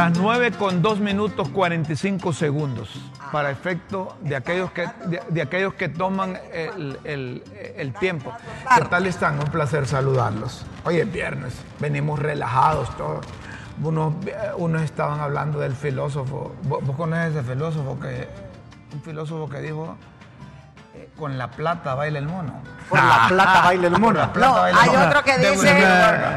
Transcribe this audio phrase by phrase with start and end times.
[0.00, 2.88] Las 9 con 2 minutos 45 segundos.
[3.30, 4.86] Para efecto de aquellos que,
[5.28, 8.32] de, aquellos que toman el, el- tiempo.
[8.76, 9.38] ¿Qué tal están?
[9.38, 10.64] Un placer saludarlos.
[10.84, 13.26] Hoy es viernes, venimos relajados todos.
[13.82, 14.14] Unos,
[14.56, 16.54] unos estaban hablando del filósofo.
[16.62, 18.26] ¿Vos, conoces ese filósofo que,
[18.94, 19.98] un filósofo que dijo,
[21.20, 22.54] con la plata baila el mono?
[22.88, 24.30] Por la plata baila el mono.
[24.34, 25.06] No, hay mono.
[25.06, 25.84] otro que dice,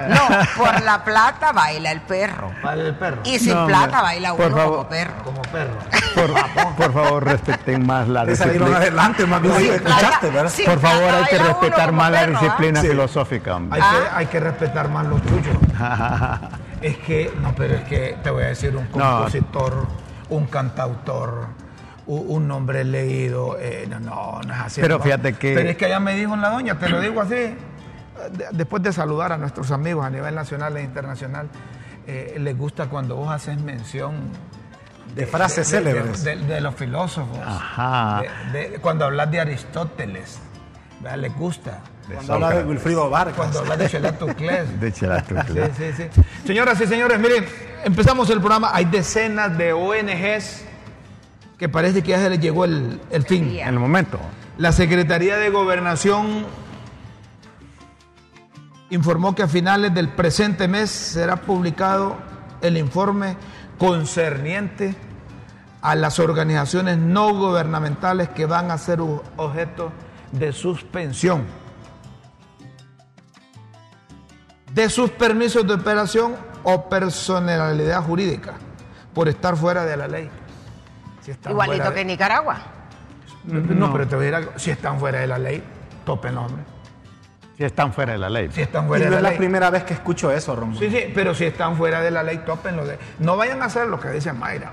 [0.09, 0.21] no,
[0.63, 2.51] por la plata baila el perro.
[2.61, 3.21] Baila el perro.
[3.23, 4.65] Y sin No, plata baila uno favor.
[4.75, 5.13] como perro.
[5.23, 5.73] Como perro.
[6.13, 8.77] Por, por favor, respeten más la Te salieron disciplina.
[8.77, 9.73] adelante, más bien.
[9.73, 10.51] Escuchaste, ¿verdad?
[10.51, 12.41] sin Por favor, hay que respetar más la perro, ¿ah?
[12.41, 13.81] disciplina filosófica, hombre.
[13.81, 13.99] Hay, Ah.
[14.11, 15.51] que, hay que respetar más lo tuyo.
[16.81, 19.17] es que, no, pero es que te voy a decir un No.
[19.17, 19.87] compositor,
[20.29, 21.47] un cantautor,
[22.07, 23.57] un nombre leído.
[23.59, 24.81] eh, no, no, no es así.
[24.81, 27.33] Pero fíjate que- Pero es que allá me dijo la doña, te lo digo así,
[27.35, 27.55] de-
[28.51, 31.47] después de saludar a nuestros amigos a nivel nacional e internacional,
[32.07, 34.13] eh, les gusta cuando vos haces mención.
[35.15, 36.23] De frases de- célebres.
[36.23, 37.37] De, de los filósofos.
[37.45, 38.23] Ajá.
[38.81, 40.39] Cuando hablas de Aristóteles,
[41.01, 41.17] ¿verdad?
[41.19, 41.79] les gusta.
[42.11, 43.35] Cuando habla de Wilfrido Vargas.
[43.37, 44.79] Cuando hablas de Chelatucles.
[44.81, 45.71] De Chelatucles.
[45.77, 46.21] Sí, sí, sí.
[46.45, 47.45] Señoras y señores, miren,
[47.85, 48.71] empezamos el programa.
[48.73, 50.65] Hay decenas de ONGs
[51.57, 53.57] que parece que ya se les llegó el, el fin.
[53.57, 54.19] En el momento.
[54.57, 56.45] La Secretaría de Gobernación
[58.89, 62.17] informó que a finales del presente mes será publicado
[62.61, 63.35] el informe
[63.77, 64.95] concerniente
[65.81, 69.91] a las organizaciones no gubernamentales que van a ser objeto
[70.31, 71.45] de suspensión
[74.73, 78.55] de sus permisos de operación o personalidad jurídica
[79.13, 80.29] por estar fuera de la ley.
[81.23, 82.57] Si están Igualito que de- Nicaragua.
[83.45, 84.51] no, pero te voy a decir algo.
[84.59, 85.63] Si están fuera de la ley,
[86.05, 86.63] topen hombre.
[87.57, 88.49] Si están fuera de la ley.
[88.51, 89.37] Si están Y fuera no de es la la ley.
[89.37, 90.79] primera vez que escucho eso, Romulo.
[90.79, 92.85] Sí, sí, pero si están fuera de la ley, topenlo.
[92.85, 92.97] De...
[93.19, 94.71] No vayan a hacer lo que dice Mayra,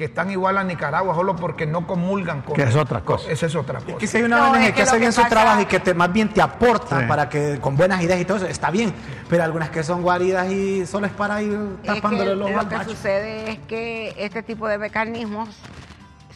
[0.00, 2.56] que están igual a Nicaragua solo porque no comulgan con.
[2.56, 3.30] Que es otra cosa.
[3.30, 3.98] Esa es otra cosa.
[3.98, 5.78] Que si hay una No, ONG es que, que hace bien su trabajo y que
[5.78, 7.06] te, más bien te aporta Sí.
[7.06, 8.94] para que con buenas ideas y todo eso, está bien.
[9.28, 12.58] Pero algunas que son guaridas y solo es para ir Es que tapándole los lo
[12.66, 12.92] que machos.
[12.94, 15.50] sucede es que este tipo de mecanismos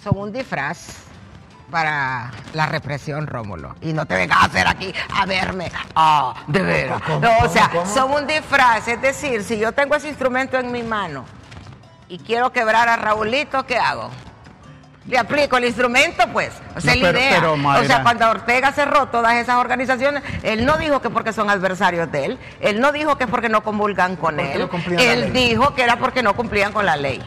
[0.02, 1.04] son un disfraz
[1.70, 3.74] para la represión, Rómulo.
[3.80, 5.72] Y no te vengas a hacer aquí a verme.
[5.94, 7.00] Ah, de veras.
[7.00, 7.86] ¿Cómo, No, o cómo, sea, cómo?
[7.86, 8.86] son un disfraz.
[8.88, 11.24] Es decir, si yo tengo ese instrumento en mi mano
[12.08, 14.10] y quiero quebrar a Raulito, ¿qué hago?
[15.06, 16.50] Le aplico el instrumento, pues.
[16.74, 17.30] O sea, No, pero- idea.
[17.40, 21.50] pero, o sea, cuando Ortega cerró todas esas organizaciones, él no dijo que porque son
[21.50, 24.66] adversarios de él, él no dijo que es porque no comulgan con él,
[24.98, 27.22] él dijo que era porque no cumplían con la ley.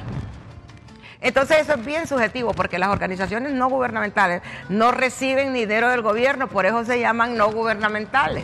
[1.21, 6.47] Entonces eso es bien subjetivo porque las organizaciones no gubernamentales no reciben dinero del gobierno,
[6.47, 8.43] por eso se llaman no gubernamentales,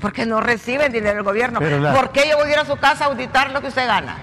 [0.00, 1.60] porque no reciben dinero del gobierno.
[1.60, 3.86] La- ¿Por qué yo voy a ir a su casa a auditar lo que usted
[3.86, 4.16] gana?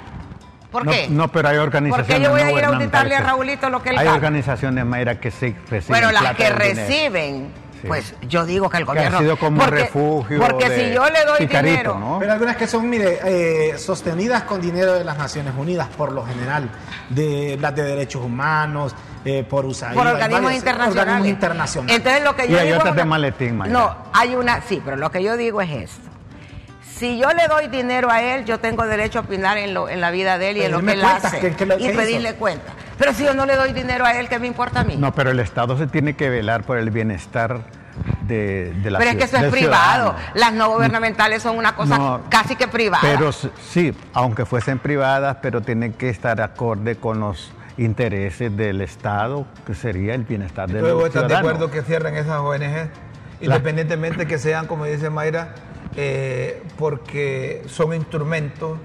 [0.77, 1.07] ¿Por No, qué?
[1.09, 2.15] no, pero hay ¿Por organizaciones.
[2.17, 3.21] qué yo voy a ir a auditarle a.
[3.21, 4.15] Raulito lo que él Hay gana?
[4.17, 5.85] organizaciones, Mayra, que sí reciben.
[5.88, 7.51] Bueno, las plata que reciben,
[7.81, 7.88] Sí.
[7.88, 9.19] pues yo digo que el Que ha gobierno...
[9.19, 11.99] sido como porque, refugio Porque de si yo le doy Picarito, dinero...
[11.99, 12.17] ¿no?
[12.19, 16.25] Pero algunas que son, mire, eh, sostenidas con dinero de las Naciones Unidas, por lo
[16.25, 16.69] general,
[17.09, 18.95] de las de derechos humanos,
[19.25, 19.94] eh, por USAID.
[19.95, 21.01] por hay organismos varias, internacionales.
[21.01, 21.95] Organismos internacionales.
[21.97, 23.73] Entonces lo que Y yo hay digo otras de maletín, Mayra.
[23.73, 26.06] No, hay una, sí, pero lo que yo digo es esto.
[26.97, 30.01] Si yo le doy dinero a él, yo tengo derecho a opinar en, lo, en
[30.01, 31.39] la vida de él y en lo que él hace.
[31.39, 31.95] que- que lo- y hizo.
[31.97, 32.73] pedirle cuenta.
[32.97, 34.95] Pero si yo no le doy dinero a él, ¿qué me importa a mí?
[34.97, 37.61] No, pero el Estado se tiene que velar por el bienestar
[38.21, 40.11] de, de la pero es que eso es privado.
[40.13, 40.15] ciudadano.
[40.33, 43.01] Las no gubernamentales son una cosa No, casi que privada.
[43.03, 49.45] Pero sí, aunque fuesen privadas, pero tienen que estar acorde con los intereses del Estado,
[49.67, 52.89] que sería el bienestar del Entonces, ¿vos estás de acuerdo que cierren esas ONG?
[53.39, 55.53] Independientemente que sean, como dice Mayra,
[55.97, 58.77] eh, porque son instrumentos,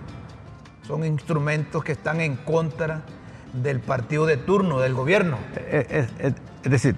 [0.86, 3.02] son instrumentos que están en contra
[3.52, 5.36] del partido de turno, del gobierno.
[5.56, 6.96] Eh, Es, es- es decir,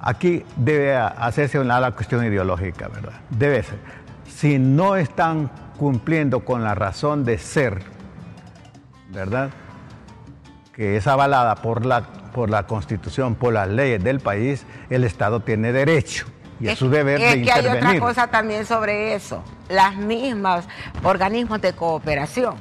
[0.00, 3.20] aquí debe hacerse una la cuestión ideológica, ¿verdad?
[3.30, 3.78] Debe ser.
[4.26, 7.82] Si no están cumpliendo con la razón de ser
[9.10, 9.50] ¿verdad?
[10.74, 12.02] Que es avalada por la,
[12.34, 16.26] por la Constitución, por las leyes del país, el Estado tiene derecho
[16.60, 19.42] y es, su deber es de que hay otra cosa también sobre eso.
[19.68, 20.66] Las mismas
[21.02, 22.56] organismos de cooperación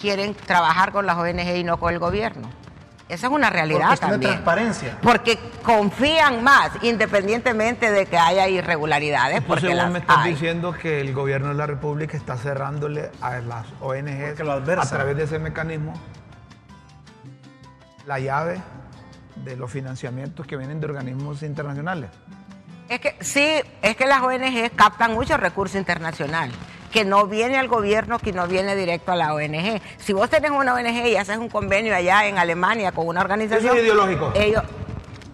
[0.00, 2.48] quieren trabajar con las ONG y no con el gobierno.
[3.08, 4.20] Esa es una realidad de también.
[4.32, 4.98] transparencia.
[5.02, 10.30] Porque confían más, independientemente de que haya irregularidades, Entonces porque vos las me estás hay.
[10.32, 14.60] diciendo que el gobierno de la República está cerrándole a las ONG Porque lo a
[14.86, 15.94] través de ese mecanismo
[18.06, 18.60] la llave
[19.36, 22.10] de los financiamientos que vienen de organismos internacionales.
[22.88, 23.46] Es que sí,
[23.82, 26.50] es que las ONG captan mucho recurso internacional,
[26.90, 29.80] que no viene al gobierno, que no viene directo a la ONG.
[29.98, 33.66] Si vos tenés una ONG y haces un convenio allá en Alemania con una organización...
[33.66, 34.32] Eso es ideológico.
[34.34, 34.62] Ellos,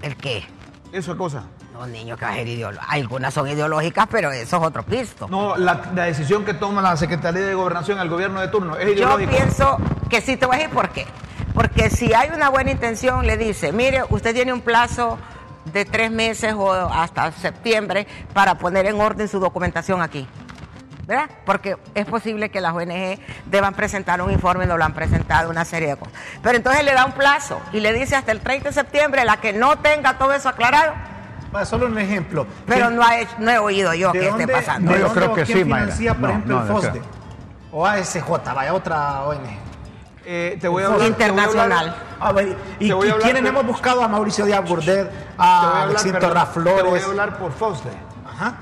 [0.02, 0.44] ¿El qué?
[0.92, 1.44] Eso es cosa.
[1.72, 2.84] No, niño, que va a ser ideológico.
[2.88, 5.26] Algunas son ideológicas, pero eso es otro pisto.
[5.28, 8.86] No, la, la decisión que toma la Secretaría de Gobernación, el gobierno de turno, es
[8.86, 9.30] Yo ideológico.
[9.30, 9.78] pienso
[10.10, 11.06] que sí, te voy a decir por qué.
[11.52, 15.18] Porque si hay una buena intención, le dice, mire, usted tiene un plazo
[15.66, 20.26] de tres meses o hasta septiembre para poner en orden su documentación aquí.
[21.06, 21.28] ¿Verdad?
[21.44, 25.66] Porque es posible que las ONG deban presentar un informe, no lo han presentado, una
[25.66, 26.14] serie de cosas.
[26.42, 29.36] Pero entonces le da un plazo y le dice hasta el 30 de septiembre, la
[29.36, 30.94] que no tenga todo eso aclarado,
[31.54, 32.46] Va, solo un ejemplo.
[32.66, 34.90] pero ¿Quién- no, ha hecho- no he oído yo ¿de que esté dónde- pasando.
[34.90, 35.84] No, ¿de yo creo que quién sí, Mayra.
[35.84, 36.90] financia, por No, ejemplo, no, el yo FOSDE?
[36.90, 37.04] creo.
[37.72, 39.58] O ASJ, vaya, otra ONG.
[40.26, 41.50] Eh, te voy a hablar, Internacional.
[41.50, 43.66] te voy a hablar- A ver, y, Te voy a y hablar, quiénes pero- hemos
[43.72, 44.82] buscado a Mauricio Díaz voy
[45.36, 47.04] a a Alexito perdón, Te voy Raflores.
[47.04, 47.90] a hablar por FOSDE.
[48.26, 48.54] Ajá.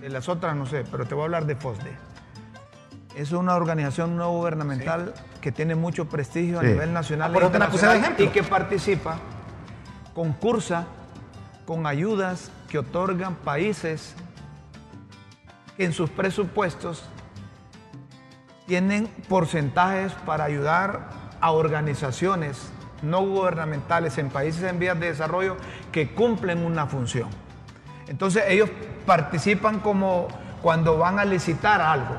[0.00, 1.96] De las otras no sé, pero te voy a hablar de FOSDE.
[3.14, 6.66] Es una organización no gubernamental que tiene mucho prestigio Sí.
[6.66, 8.24] a nivel nacional Ah, por e eso te la puse de internacional ejemplo.
[8.24, 9.16] y que participa,
[10.14, 10.86] concursa
[11.66, 14.14] con ayudas que otorgan países
[15.76, 17.04] que en sus presupuestos
[18.66, 21.08] tienen porcentajes para ayudar
[21.40, 22.70] a organizaciones
[23.02, 25.56] no gubernamentales en países en vías de desarrollo
[25.92, 27.28] que cumplen una función.
[28.08, 28.70] Entonces ellos
[29.06, 30.28] participan como
[30.62, 32.16] cuando van a licitar algo.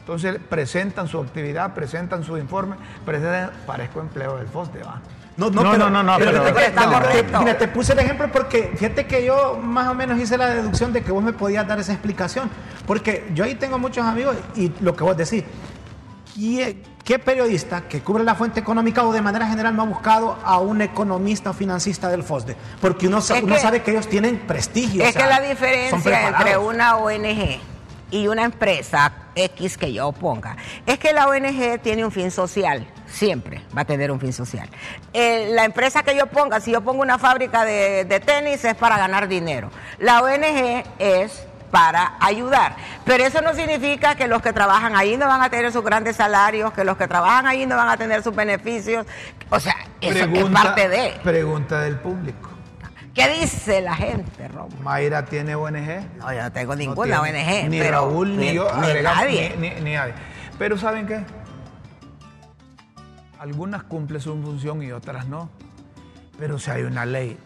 [0.00, 5.00] Entonces presentan su actividad, presentan su informe, presentan, parezco empleo del FOSDE, va.
[5.36, 7.40] No, no, No, pero, no, no, no, pero pero-.
[7.40, 10.92] Mira, te puse el ejemplo porque fíjate que yo más o menos hice la deducción
[10.92, 12.50] de que vos me podías dar esa explicación.
[12.86, 15.44] Porque yo ahí tengo muchos amigos y lo que vos decís,
[16.36, 20.38] ¿qué, qué periodista que cubre la fuente económica o de manera general no ha buscado
[20.44, 22.56] a un economista o financista del FOSDE?
[22.80, 25.02] Porque uno, sa- Es uno que- sabe que ellos tienen prestigio.
[25.02, 27.58] Es o sea, que la diferencia entre una ONG
[28.10, 30.56] y una empresa X que yo ponga
[30.86, 34.68] es que la ONG tiene un fin social, siempre va a tener un fin social.
[35.12, 38.74] Eh, la empresa que yo ponga, si yo pongo una fábrica de, de tenis, es
[38.76, 39.70] para ganar dinero.
[39.98, 42.76] La ONG es para ayudar.
[43.04, 46.16] Pero eso no significa que los que trabajan ahí no van a tener sus grandes
[46.16, 49.06] salarios, que los que trabajan ahí no van a tener sus beneficios.
[49.50, 51.14] O sea, eso es parte de.
[51.22, 52.50] pregunta del público.
[53.14, 54.76] ¿Qué dice la gente, Romo?
[54.82, 56.18] Mayra tiene ONG.
[56.18, 57.62] No, yo no tengo No ninguna tiene.
[57.62, 57.70] ONG.
[57.70, 59.56] Ni pero Raúl, ni, yo, Ni agregamos, nadie.
[59.56, 60.12] Ni nadie.
[60.58, 61.24] Pero ¿saben qué?
[63.38, 65.48] Algunas cumplen su función y otras no.
[66.38, 67.38] Pero si hay una ley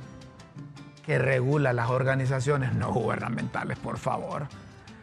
[1.11, 4.47] que regula las organizaciones no gubernamentales, por favor,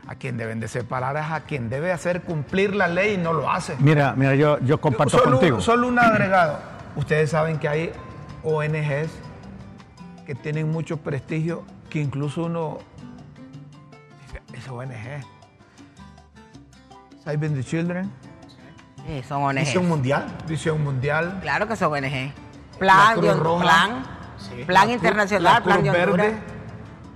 [0.07, 3.33] a quien deben de separar es a quien debe hacer cumplir la ley y no
[3.33, 3.75] lo hace.
[3.79, 5.59] Mira, mira, yo, yo comparto solo, contigo.
[5.59, 6.59] Solo un agregado.
[6.95, 7.91] Ustedes saben que hay
[8.45, 9.11] ONGs
[10.25, 12.77] que tienen mucho prestigio, que incluso uno
[14.21, 15.25] dice, es ONG.
[17.25, 18.09] Saving the Children,
[19.05, 19.55] Sí, son ONG.
[19.55, 20.25] Misión mundial.
[20.47, 22.01] Visión Mundial, Claro que son ONG.
[22.05, 22.31] La
[22.79, 23.61] Plan, Cruz Roja.
[23.61, 24.03] plan,
[24.37, 24.63] Sí.
[24.65, 26.27] plan la internacional, la plan Cruz de Honduras.
[26.27, 26.39] Verde,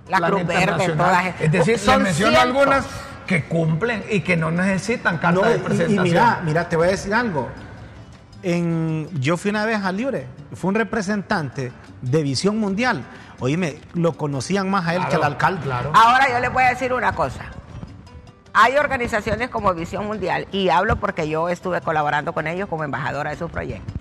[0.09, 1.25] La Plan Cruz Verde, todas.
[1.41, 2.39] Es decir, menciono cientos.
[2.41, 2.85] algunas
[3.27, 6.03] que cumplen y que no necesitan carta No, de y- y, presentación.
[6.03, 7.49] mira, mira, te voy a decir algo.
[8.43, 13.03] En, yo fui una vez a Libre, fue un representante de Visión Mundial.
[13.39, 15.61] Oíme, lo conocían más a él que al alcalde.
[15.61, 15.91] Claro.
[15.93, 17.45] Ahora yo les voy a decir una cosa.
[18.53, 23.29] Hay organizaciones como Visión Mundial, y hablo porque yo estuve colaborando con ellos como embajadora
[23.29, 23.93] de sus proyectos,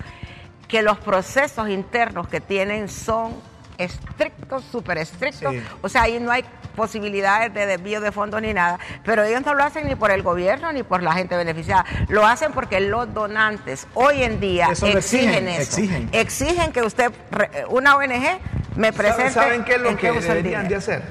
[0.70, 3.34] que los procesos internos que tienen son
[3.78, 5.52] estrictos, súper estrictos.
[5.52, 5.62] Sí.
[5.82, 6.44] O sea, ahí no hay
[6.76, 10.22] posibilidades de desvío de fondos ni nada, pero ellos no lo hacen ni por el
[10.22, 14.86] gobierno ni por la gente beneficiada, lo hacen porque los donantes hoy en día Eso
[14.86, 15.60] exigen, exigen, eso.
[15.62, 16.08] exigen.
[16.12, 18.38] Exigen que usted, re- una ONG,
[18.76, 19.32] me presente.
[19.32, 21.02] ¿Saben qué es lo que deberían de hacer?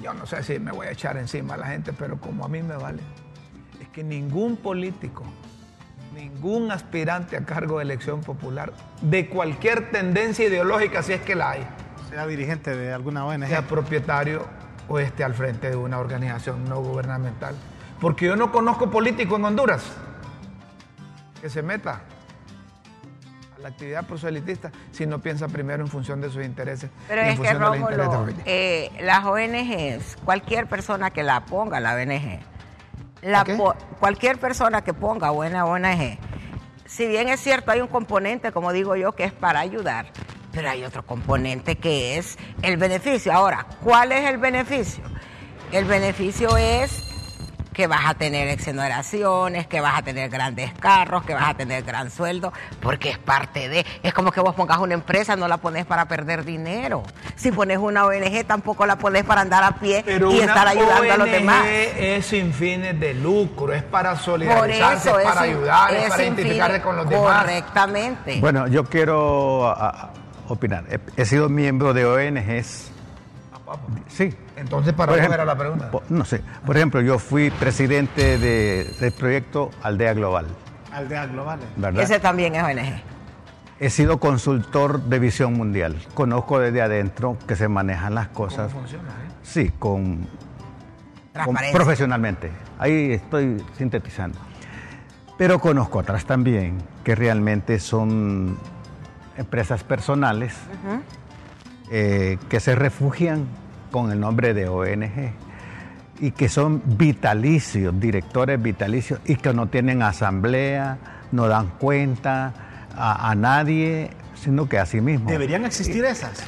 [0.00, 2.48] Yo no sé si me voy a echar encima a la gente, pero como a
[2.48, 3.02] mí me vale,
[3.82, 5.24] es que ningún político,
[6.16, 11.50] ningún aspirante a cargo de elección popular, de cualquier tendencia ideológica, si es que la
[11.50, 11.66] hay,
[12.08, 13.46] Sea dirigente de alguna ONG.
[13.46, 14.46] sea propietario
[14.88, 17.54] o esté al frente de una organización no gubernamental.
[18.00, 19.84] Porque yo no conozco político en Honduras
[21.40, 22.00] que se meta
[23.60, 26.90] la actividad proselitista si no piensa primero en función de sus intereses.
[27.08, 31.80] Pero es que, función de los Rómulo, eh, las ONGs, cualquier persona que la ponga,
[31.80, 32.40] la ONG,
[33.98, 36.18] cualquier persona que ponga buena ONG,
[36.86, 40.06] si bien es cierto, hay un componente, como digo yo, que es para ayudar,
[40.52, 43.32] pero hay otro componente que es el beneficio.
[43.32, 45.02] Ahora, ¿cuál es el beneficio?
[45.72, 47.05] El beneficio es
[47.76, 51.82] que vas a tener exoneraciones, que vas a tener grandes carros, que vas a tener
[51.82, 53.84] gran sueldo, porque es parte de...
[54.02, 57.02] Es como que vos pongas una empresa, no la pones para perder dinero.
[57.34, 61.12] Si pones una ONG, tampoco la pones para andar a pie Pero y estar ayudando
[61.12, 61.66] a los ONG demás.
[61.66, 66.02] es sin fines de lucro, es para Por solidarizarse, eso es para sin- ayudar, es,
[66.04, 67.42] es para identificarse con los demás.
[67.42, 68.40] Correctamente.
[68.40, 70.10] Bueno, yo quiero a- a-
[70.48, 70.84] opinar.
[70.90, 72.90] He, he sido miembro de ONGs.
[74.08, 74.34] Sí.
[74.56, 75.90] Entonces, ¿para ejemplo, era la pregunta?
[75.90, 76.40] po- No sé.
[76.64, 80.46] Por ejemplo, yo fui presidente de- del proyecto Aldea Global,
[80.92, 81.66] Aldeas globales.
[81.76, 82.02] ¿verdad?
[82.02, 83.02] Ese también es ONG.
[83.78, 85.96] He sido consultor de visión mundial.
[86.14, 88.72] Conozco desde adentro que se manejan las cosas.
[88.72, 89.10] ¿Cómo funciona?
[89.10, 89.32] eh?
[89.42, 90.28] Sí, con, con-
[91.34, 91.76] Transparencia.
[91.78, 92.50] profesionalmente.
[92.78, 94.38] Ahí estoy sintetizando.
[95.36, 98.56] Pero conozco otras también que realmente son
[99.36, 100.54] empresas personales
[101.90, 103.46] eh, que se refugian
[103.96, 105.32] con el nombre de ONG
[106.20, 110.98] y que son vitalicios, directores vitalicios y que no tienen asamblea,
[111.32, 112.52] no dan cuenta
[112.94, 115.32] a, a nadie, sino que a sí mismos.
[115.32, 116.44] ¿Deberían existir esas?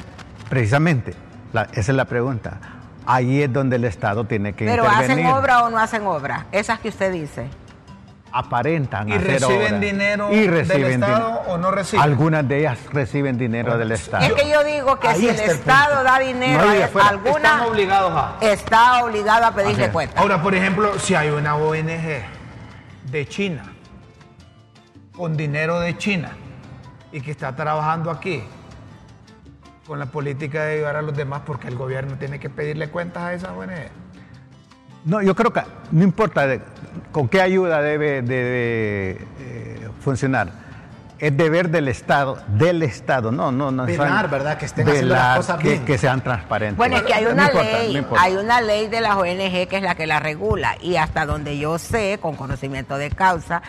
[0.47, 1.15] Precisamente,
[1.51, 2.59] la- esa es la pregunta.
[3.07, 5.25] Ahí es donde el Estado tiene que Pero intervenir.
[5.25, 6.45] ¿hacen obra o no hacen obra?
[6.51, 7.47] Esas que usted dice.
[8.31, 9.79] Aparentan ¿Y hacer reciben obra.
[9.79, 12.03] dinero Y del reciben Estado din- o no reciben?
[12.03, 14.23] Algunas de ellas reciben dinero del Estado.
[14.25, 16.03] Es que yo digo que Ahí si el Estado punto.
[16.03, 18.37] da dinero No a alguna, Están obligados a.
[18.45, 19.91] está obligado a pedirle es.
[19.91, 20.19] cuenta.
[20.21, 22.21] Ahora, por ejemplo, si hay una ONG
[23.11, 23.63] de China,
[25.15, 26.31] con dinero de China,
[27.11, 28.43] y que está trabajando aquí,
[29.87, 33.23] con la política de ayudar a los demás, porque el gobierno tiene que pedirle cuentas
[33.23, 33.89] a esa ONG.
[35.05, 36.61] No, yo creo que no importa de-
[37.11, 40.69] con qué ayuda debe, debe, eh, funcionar.
[41.19, 43.85] Es deber del Estado, del Estado, no, no, no.
[43.85, 44.57] Velar, saben- ¿verdad?
[44.57, 45.85] Que estén haciendo las velar, cosas que, bien.
[45.85, 46.77] que sean transparentes.
[46.77, 48.23] Bueno, es que hay No una importa, ley, no importa.
[48.23, 51.57] hay una ley de las ONG que es la que la regula y hasta donde
[51.57, 53.61] yo sé, con conocimiento de causa,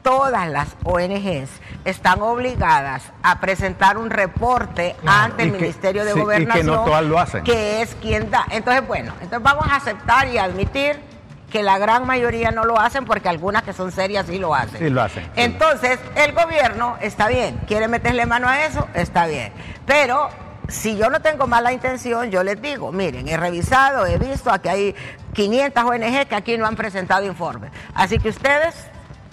[0.00, 1.50] todas las ONGs
[1.84, 6.24] están obligadas a presentar un reporte ante el que- Ministerio de sí, y que no
[6.24, 7.44] Gobernación, todas lo hacen.
[7.44, 8.46] que es quien da.
[8.50, 10.98] Entonces, bueno, entonces vamos a aceptar y admitir
[11.54, 14.80] que la gran mayoría no lo hacen porque algunas que son serias sí lo hacen.
[14.80, 15.24] Sí lo hacen.
[15.36, 19.52] Entonces, el gobierno está bien, quiere meterle mano a eso, está bien.
[19.86, 20.30] Pero
[20.66, 24.68] si yo no tengo mala intención, yo les digo, miren, he revisado, he visto, aquí
[24.68, 24.94] hay
[25.32, 27.70] 500 ONG que aquí no han presentado informes.
[27.94, 28.74] Así que ustedes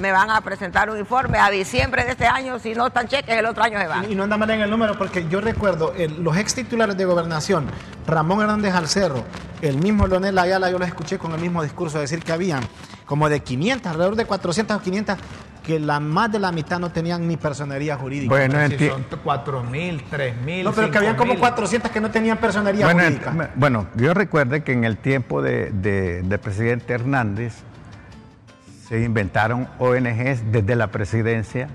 [0.01, 3.37] me van a presentar un informe a diciembre de este año, si no están cheques,
[3.37, 4.03] el otro año se van.
[4.09, 6.97] Y, y no anda mal en el número, porque yo recuerdo el- los ex titulares
[6.97, 7.67] de gobernación,
[8.07, 9.23] Ramón Hernández Alcerro,
[9.61, 12.61] el mismo Leonel Ayala, yo los escuché con el mismo discurso decir que habían
[13.05, 15.17] como de 500, alrededor de 400 o 500,
[15.63, 18.33] que la más de la mitad no tenían ni personería jurídica.
[18.33, 20.63] Bueno, si enti- son 4 mil, 3 mil.
[20.63, 21.39] no, pero que habían como 5.000.
[21.39, 23.51] 400 que no tenían personería Bueno, jurídica.
[23.55, 27.53] bueno, yo recuerde que en el tiempo de, de- del presidente Hernández
[28.91, 31.69] se inventaron ONGs desde la presidencia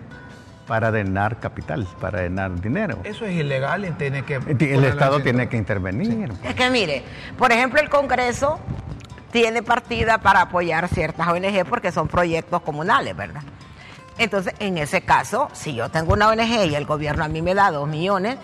[0.67, 2.99] para drenar capital, para drenar dinero.
[3.05, 4.35] Eso es ilegal y tiene que.
[4.35, 6.31] El Estado en tiene que intervenir.
[6.45, 7.03] Es que mire,
[7.39, 8.61] por ejemplo, el Congreso
[9.33, 13.41] tiene partida para apoyar ciertas ONG porque son proyectos comunales, ¿verdad?
[14.19, 17.55] Entonces, en ese caso, si yo tengo una ONG y el gobierno a mí me
[17.55, 18.37] da dos millones,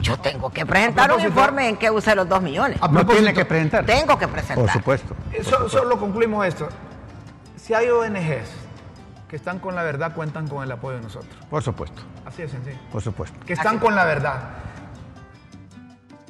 [0.00, 2.80] yo tengo que presentar un informe en que use los dos millones.
[2.90, 3.86] No tiene que presentar.
[3.86, 4.56] Tengo que presentar.
[4.64, 5.14] Por supuesto.
[5.44, 6.68] So- solo concluimos esto.
[7.66, 8.48] Si hay ONGs
[9.26, 11.34] que están con la verdad, cuentan con el apoyo de nosotros.
[11.50, 12.00] Por supuesto.
[12.24, 12.78] Así de sencillo.
[12.92, 13.40] Por supuesto.
[13.44, 13.84] Que están Así.
[13.84, 14.40] con la verdad.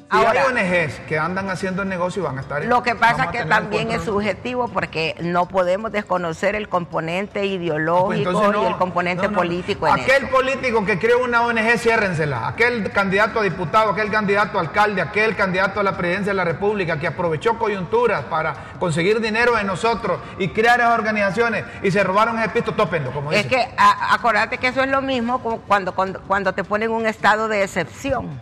[0.09, 2.63] Si Ahora- hay ONGs que andan haciendo el negocio, van a estar.
[2.63, 7.41] Lo que pasa es que el también es subjetivo porque no podemos desconocer el componente
[7.41, 9.37] Pues ideológico no, y el componente no, no.
[9.39, 12.47] político en Aquel político que creó una ONG, ciérrensela.
[12.47, 16.45] Aquel candidato a diputado, aquel candidato a alcalde, aquel candidato a la presidencia de la
[16.45, 22.01] República que aprovechó coyunturas para conseguir dinero de nosotros y crear esas organizaciones y se
[22.05, 25.93] robaron ese pisto, tópenlo, como Es que a- acordate que eso es lo mismo cuando,
[25.93, 28.39] cuando, cuando te ponen un estado de excepción.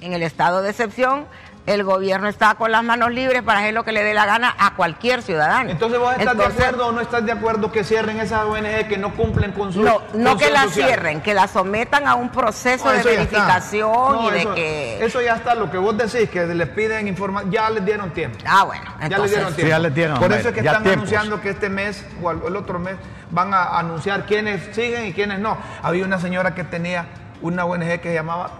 [0.00, 1.26] En el estado de excepción,
[1.66, 4.54] el gobierno está con las manos libres para hacer lo que le dé la gana
[4.58, 5.68] a cualquier ciudadano.
[5.70, 8.88] Entonces, ¿vos estás Entonces, de acuerdo o no estás de acuerdo que cierren esas ONG
[8.88, 10.86] que no cumplen con su No, no que función la social?
[10.88, 15.04] cierren, que la sometan a un proceso No, de verificación No, y de eso, que...
[15.04, 18.38] Eso ya está, lo que vos decís, que les piden información, ya les dieron tiempo.
[18.46, 19.68] Ah, bueno, Ya les dieron Sí, tiempo.
[19.70, 20.92] ya les dieron, Por eso es que están tiempos.
[21.12, 22.94] anunciando que este mes o el el otro mes
[23.30, 25.58] van a anunciar quiénes siguen y quiénes no.
[25.82, 27.06] Había una señora que tenía
[27.42, 28.50] una ONG que se llamaba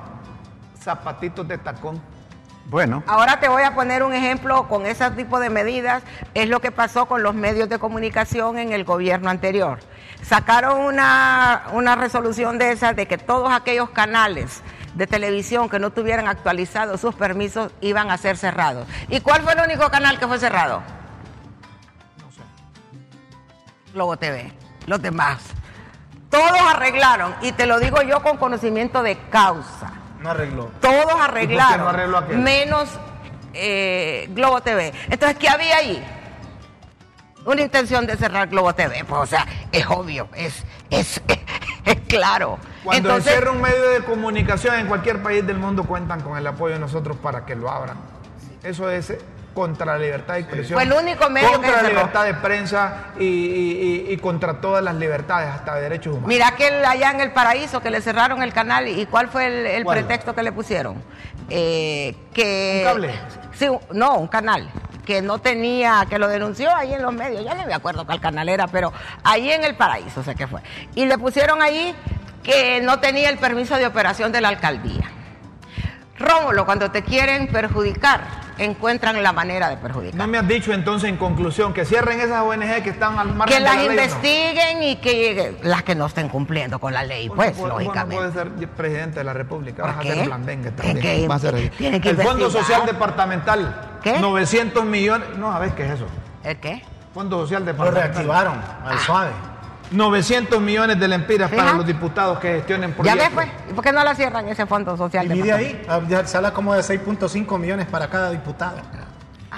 [0.88, 2.00] Zapatitos de Tacón.
[2.64, 3.02] Bueno.
[3.06, 6.02] Ahora te voy a poner un ejemplo con ese tipo de medidas.
[6.32, 9.80] Es lo que pasó con los medios de comunicación en el gobierno anterior.
[10.22, 14.62] Sacaron una, una resolución de esas de que todos aquellos canales
[14.94, 18.86] de televisión que no tuvieran actualizados sus permisos iban a ser cerrados.
[19.10, 20.82] ¿Y cuál fue el único canal que fue cerrado?
[22.18, 22.40] No sé.
[23.92, 24.50] Globo TV.
[24.86, 25.38] Los demás.
[26.30, 29.97] Todos arreglaron, y te lo digo yo con conocimiento de causa.
[30.20, 30.70] No arregló.
[30.80, 32.42] Todos arreglaron.
[32.42, 32.90] menos
[33.54, 34.92] eh, Globo TV.
[35.08, 36.04] Entonces, ¿qué había ahí?
[37.44, 39.04] Una intención de cerrar Globo TV.
[39.04, 41.20] Pues, o sea, es obvio, es, es,
[41.84, 42.58] es claro.
[42.84, 46.36] Cuando Entonces, se cierra un medio de comunicación en cualquier país del mundo cuentan con
[46.36, 47.96] el apoyo de nosotros para que lo abran.
[48.62, 49.18] Eso es eh,
[49.58, 50.74] contra la libertad de expresión.
[50.76, 51.94] Fue el único medio contra que la cerró.
[51.94, 56.28] libertad de prensa y, y- y- y contra todas las libertades, hasta de derechos humanos.
[56.28, 59.66] Mira que allá en el paraíso que le cerraron el canal y cuál fue el,
[59.66, 59.98] el ¿Cuál?
[59.98, 61.02] pretexto que le pusieron.
[61.50, 63.10] Eh, que ¿Un cable?
[63.52, 64.68] Sí, no, un canal
[65.04, 67.42] que no tenía, que lo denunció ahí en los medios.
[67.44, 68.92] Ya no me acuerdo cuál canal era, pero
[69.24, 70.60] ahí en el paraíso sé que fue.
[70.94, 71.94] Y le pusieron ahí
[72.42, 75.10] que no tenía el permiso de operación de la alcaldía.
[76.18, 78.20] Rómulo, cuando te quieren perjudicar,
[78.58, 80.16] encuentran la manera de perjudicar.
[80.16, 83.56] No me has dicho entonces en conclusión que cierren esas ONG que están al margen
[83.56, 84.02] que de las la ley, ¿o no?
[84.02, 88.14] investiguen y que las que no estén cumpliendo con la ley, pues, puedes- lógicamente.
[88.16, 90.10] no puedes ser presidente de la República, ¿Por vas qué?
[90.10, 90.62] a ¿Qué- también.
[91.32, 91.70] a ser-
[92.00, 92.50] que el Fondo.
[92.50, 94.18] Social Departamental, ¿Qué?
[94.18, 96.06] 900 millones, no, ¿sabes qué es eso?
[96.42, 96.82] ¿El qué?
[97.14, 98.10] Fondo Social Lo Departamental.
[98.12, 98.90] reactivaron Ah.
[98.90, 99.30] al suave.
[99.90, 103.24] 900 millones de lempiras para los diputados que gestionen Ya proyectos.
[103.24, 103.48] ves, pues.
[103.70, 105.26] ¿Y por qué no la cierran ese fondo social?
[105.26, 105.58] Y departamental?
[105.60, 108.76] ahí, ah, ya se habla como de 6.5 millones para cada diputado.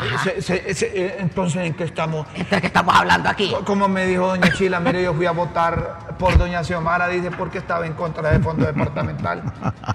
[0.02, 2.26] Eh, se- se- se- entonces, ¿en qué estamos?
[2.34, 3.54] Entonces, ¿qué estamos hablando aquí?
[3.64, 7.58] Como me dijo doña Chila, mire, yo fui a votar por doña Xiomara, dice, porque
[7.58, 9.42] estaba en contra del fondo departamental.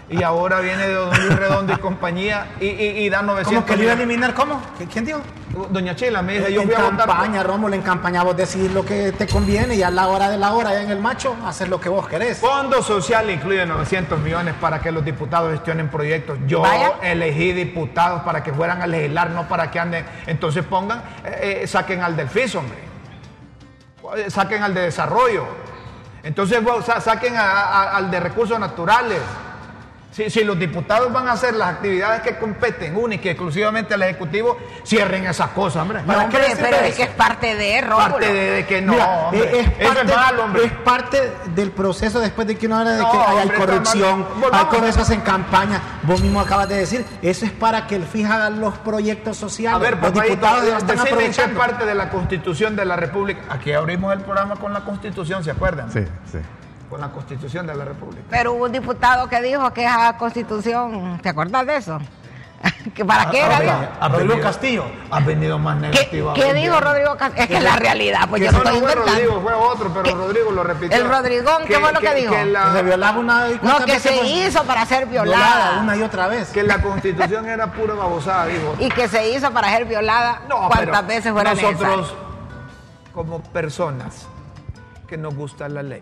[0.09, 3.65] Y ahora viene de don Luis Redondo y compañía y, y, y da 900 ¿Cómo
[3.65, 4.33] que lo iba a eliminar?
[4.33, 4.61] ¿Cómo?
[4.79, 5.21] ¿Qui- ¿Quién dijo?
[5.69, 7.05] Doña Chila me dice, yo en fui a votar...
[7.05, 10.29] por- campaña, Rómulo, en campaña vos decís lo que te conviene y a la hora
[10.29, 12.39] de la hora, ya en el macho, haces lo que vos querés.
[12.39, 16.37] Fondo Social incluye 900 millones para que los diputados gestionen proyectos.
[16.45, 16.93] Yo Vaya.
[17.01, 19.94] elegí diputados para que fueran a legislar, no para que anden.
[20.25, 22.77] Entonces pongan, eh, eh, saquen al del FIS, hombre.
[24.17, 25.45] Eh, Saquen al de desarrollo.
[26.23, 26.59] Entonces
[27.03, 29.19] saquen al de recursos naturales.
[30.15, 34.03] Si, si los diputados van a hacer las actividades que competen única y exclusivamente al
[34.03, 35.99] Ejecutivo, cierren esas cosas, hombre.
[36.03, 37.97] No, ¿Para qué hombre, decir pero es que es parte de Rómulo.
[38.11, 39.59] Parte de, de que no, Mira, hombre.
[39.59, 40.63] es, parte, es hombre.
[40.63, 44.25] es parte del proceso después de que uno habla de No, que hay, hombre, corrupción,
[44.53, 45.81] hay corrupción en campaña.
[46.03, 49.75] Vos mismo acabas de decir, eso es para que el FIJ haga los proyectos sociales.
[49.75, 51.59] A ver, los papá, diputados están aprovechando.
[51.59, 53.41] parte de la Constitución de la República.
[53.49, 55.91] Aquí abrimos el programa con la Constitución, ¿se acuerdan?
[55.91, 56.37] Sí, sí.
[56.89, 58.23] Con la Constitución de la República.
[58.29, 61.99] Pero hubo un diputado que dijo que esa constitución, ¿te acuerdas de eso?
[62.95, 63.91] ¿Que ¿Para qué era?
[63.99, 64.85] Ha Rodrigo Castillo.
[65.11, 66.33] Ha venido más ¿Qué, negativo.
[66.33, 67.41] qué dijo Rodrigo Castillo?
[67.43, 69.11] Es que es la realidad, pues Que yo no, no estoy no fue inventando.
[69.11, 70.11] Rodrigo, fue otro, pero ¿Qué?
[70.13, 70.97] Rodrigo lo repitió.
[70.97, 72.33] El Rodrigón, ¿qué fue lo que dijo?
[72.33, 74.27] Que la, se violaba una y No, que se fue?
[74.27, 75.81] hizo para ser violada violada.
[75.81, 76.49] una y otra vez.
[76.49, 78.75] que la Constitución era pura babosada, dijo.
[78.79, 82.05] Y que se hizo para ser violada No, cuantas veces fuera nosotros, necesario.
[83.13, 84.27] como personas
[85.07, 86.01] que nos gusta la ley,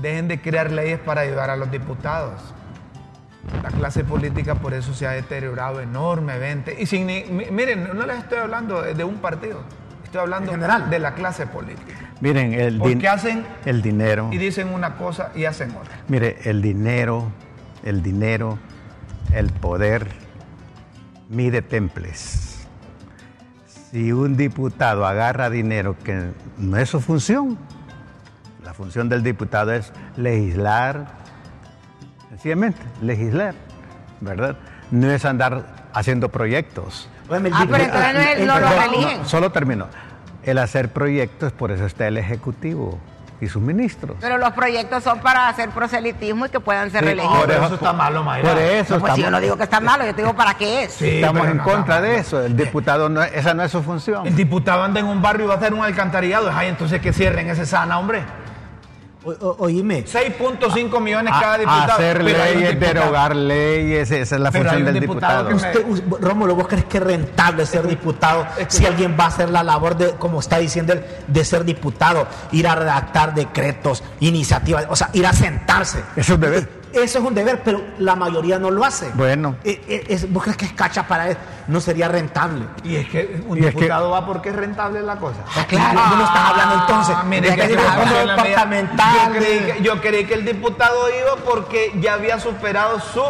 [0.00, 2.40] dejen de crear leyes para ayudar a los diputados.
[3.62, 6.76] La clase política por eso se ha deteriorado enormemente.
[6.78, 9.60] Y sin miren, no les estoy hablando de, un partido,
[10.04, 10.90] estoy hablando En general.
[10.90, 11.94] de la clase política.
[12.20, 14.28] Miren, el, Porque din- hacen el dinero.
[14.32, 15.94] y dicen una cosa y hacen otra.
[16.08, 17.30] Mire, el dinero,
[17.84, 18.58] el dinero,
[19.32, 20.08] el poder
[21.30, 22.66] mide temples.
[23.90, 27.56] Si un diputado agarra dinero que no es su función,
[28.64, 31.06] la función del diputado es legislar,
[32.30, 33.54] sencillamente, legislar,
[34.20, 34.56] ¿verdad?
[34.90, 37.08] No es andar haciendo proyectos.
[37.30, 39.24] Ah, pero entonces no es- no lo eligen.
[39.26, 39.86] Solo termino.
[40.44, 42.98] El hacer proyectos, por eso está el Ejecutivo.
[43.40, 44.16] y sus ministros.
[44.20, 47.38] Pero los proyectos son para hacer proselitismo y que puedan ser Sí, reelegidos.
[47.38, 48.48] por eso- eso está malo, Mayra.
[48.52, 50.54] Por eso No, pues si yo no digo que está malo, yo te digo para
[50.54, 50.94] qué es.
[50.94, 52.42] Sí, estamos en no, contra no, de eso.
[52.44, 54.26] El diputado, no, esa no es su función.
[54.26, 56.50] El diputado anda en un barrio y va a hacer un alcantarillado.
[56.52, 58.24] Ay, entonces que cierren ese sana, hombre.
[59.24, 61.92] O- o- oíme, 6.5 millones cada A- diputado.
[61.92, 65.72] hacer leyes, diputado- derogar leyes, esa es la Pero función un del diputado diputado.
[65.74, 69.28] me- Usted, us- Rómulo, ¿vos crees que es rentable ser diputado si alguien va a
[69.28, 74.04] hacer la labor de, como está diciendo él, de ser diputado, ir a redactar decretos,
[74.20, 76.00] iniciativas, o sea, ir a sentarse?
[76.14, 76.77] Es un deber.
[76.92, 79.10] Eso es un deber, pero la mayoría no lo hace.
[79.14, 79.56] Bueno.
[79.64, 81.36] Eh, eh, es- ¿Vos crees que es cacha para él?
[81.66, 82.64] No sería rentable.
[82.84, 85.40] Y es que un Y es que- diputado va porque es rentable la cosa.
[85.56, 90.24] Ah, claro, no estás hablando entonces mire que que yo, departamental, creí que, yo creí
[90.24, 93.28] que el diputado iba porque ya había superado sus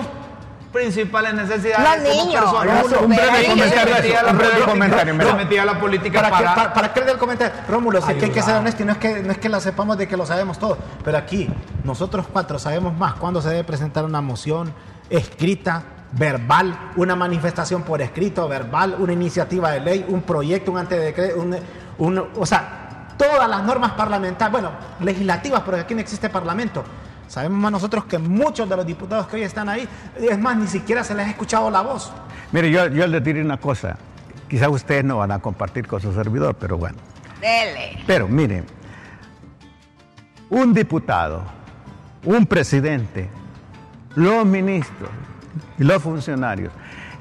[0.72, 1.78] principales necesidades.
[1.78, 2.74] No, como niño, persona.
[2.74, 5.64] no un breve comentario, Un se metía a la breve política, comentario, se metía a
[5.64, 7.54] la política ¿Para, para, el comentario?
[7.68, 9.60] Rómulo, sé que hay que ser honesto y no es que, no es que la
[9.60, 11.48] sepamos de que lo sabemos todo, pero aquí
[11.84, 14.72] nosotros cuatro sabemos más cuándo se debe presentar una moción
[15.10, 21.40] escrita, verbal, una manifestación por escrito, verbal, una iniciativa de ley, un proyecto, un antedecreto,
[21.40, 21.56] un,
[21.98, 26.84] un- o sea, todas las normas parlamentarias, bueno, legislativas, porque aquí no existe parlamento.
[27.28, 29.86] Sabemos más nosotros que muchos de los diputados que hoy están ahí,
[30.18, 32.10] es más, ni siquiera se les ha escuchado la voz.
[32.52, 33.96] Mire, yo, yo les diré una cosa.
[34.48, 36.96] Quizás ustedes no van a compartir con su servidor, pero bueno.
[37.40, 38.02] Dele.
[38.06, 38.64] Pero miren,
[40.48, 41.44] un diputado,
[42.24, 43.28] un presidente,
[44.14, 45.10] los ministros
[45.78, 46.72] y los funcionarios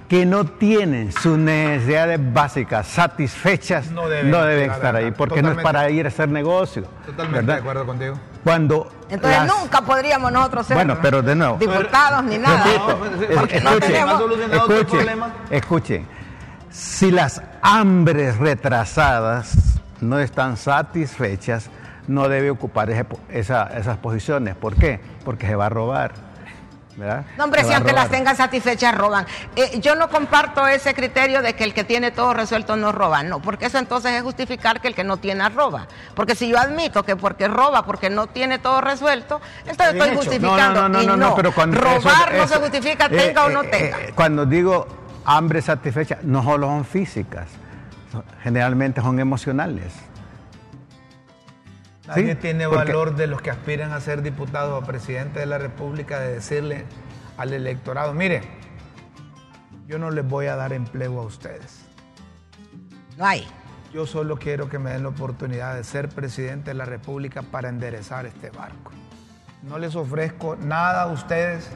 [0.08, 5.58] que no tienen sus necesidades básicas satisfechas No no deben estar ahí, porque no es
[5.58, 6.84] para ir a hacer negocio.
[7.06, 7.56] Totalmente ¿verdad?
[7.56, 8.16] de acuerdo contigo.
[8.48, 11.58] Cuando Entonces las- nunca podríamos nosotros ser Bueno, pero de nuevo.
[11.58, 12.64] diputados ni nada.
[12.64, 16.08] Repito, No, es- porque no escuchen, tenemos- ¿Ha solucionado tu escuchen, escuchen.
[16.70, 21.70] Si las hambres retrasadas no están satisfechas,
[22.08, 24.56] no debe ocupar ese po- esa- esas posiciones.
[24.56, 25.02] ¿Por qué?
[25.26, 26.14] Porque se va a robar.
[26.98, 27.26] ¿Verdad?
[27.38, 29.26] No, hombre, si va a aunque las tengan satisfechas, roban.
[29.56, 33.24] Eh, yo no comparto ese criterio de que el que tiene todo resuelto no roba.
[33.24, 35.88] No, porque eso entonces es justificar que el que no tiene roba.
[36.16, 40.18] Porque si yo admito que porque roba, porque no tiene todo resuelto, entonces estoy hecho.
[40.18, 40.82] justificando.
[40.82, 43.46] No, no, no, y no, no, pero cuando robar eso- no se justifica eh, tenga
[43.46, 43.98] o no eh, tenga.
[44.02, 44.88] eh, cuando digo
[45.26, 47.48] hambre satisfecha, no solo son físicas,
[48.42, 49.94] generalmente son emocionales.
[52.08, 55.46] Nadie Sí, tiene porque- valor de los que aspiran a ser diputados o presidente de
[55.46, 56.86] la República de decirle
[57.38, 58.42] al electorado, mire,
[59.88, 61.82] yo no les voy a dar empleo a ustedes.
[63.18, 63.46] No hay.
[63.94, 67.70] Yo solo quiero que me den la oportunidad de ser presidente de la República para
[67.70, 68.92] enderezar este barco.
[69.64, 71.70] No les ofrezco nada a ustedes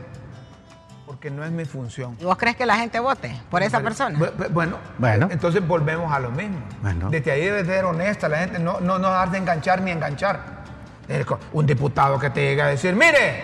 [1.12, 2.16] porque no es mi función.
[2.22, 4.18] ¿Y vos crees que la gente vote por esa persona?
[4.18, 5.28] Bu- bu- Bueno, Bueno.
[5.30, 6.62] entonces volvemos a lo mismo.
[6.82, 7.10] Bueno.
[7.10, 10.40] Desde ahí debe ser honesta la gente, no, no, no dejar de enganchar ni enganchar.
[11.52, 13.44] Un diputado que te llega a decir, mire,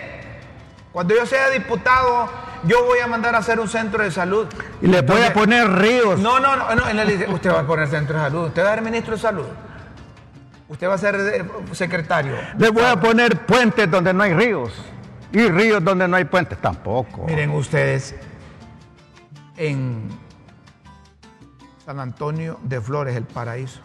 [0.92, 2.26] cuando yo sea diputado,
[2.64, 4.46] yo voy a mandar a hacer un centro de salud.
[4.80, 6.18] Y le voy a poner ríos.
[6.18, 8.64] No, no, no, no, él le dice, usted va a poner centro de salud, usted
[8.64, 9.46] va a ser ministro de salud,
[10.70, 12.34] usted va a ser eh, secretario.
[12.56, 14.72] Le voy a poner puentes donde no hay ríos.
[15.32, 17.24] Y ríos donde no hay puentes tampoco.
[17.26, 18.14] Miren ustedes,
[19.56, 20.08] en
[21.84, 23.80] San Antonio de Flores, el paraíso,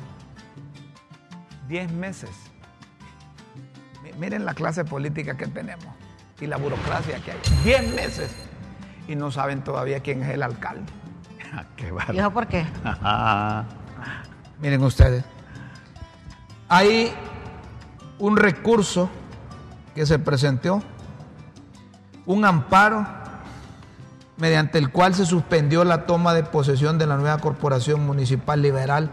[1.67, 2.29] 10 meses.
[4.03, 5.85] Mi- Miren la clase política que tenemos
[6.39, 7.39] y la burocracia que hay.
[7.63, 8.33] 10 meses.
[9.07, 10.91] Y no saben todavía quién es el alcalde.
[11.55, 12.65] Ah, Qué ¿Y eso por qué?
[14.59, 15.23] Miren ustedes,
[16.67, 17.13] hay
[18.17, 19.07] un recurso
[19.93, 20.81] que se presentó,
[22.25, 23.05] un amparo
[24.37, 29.09] mediante el cual se suspendió la toma de posesión de la nueva corporación municipal liberal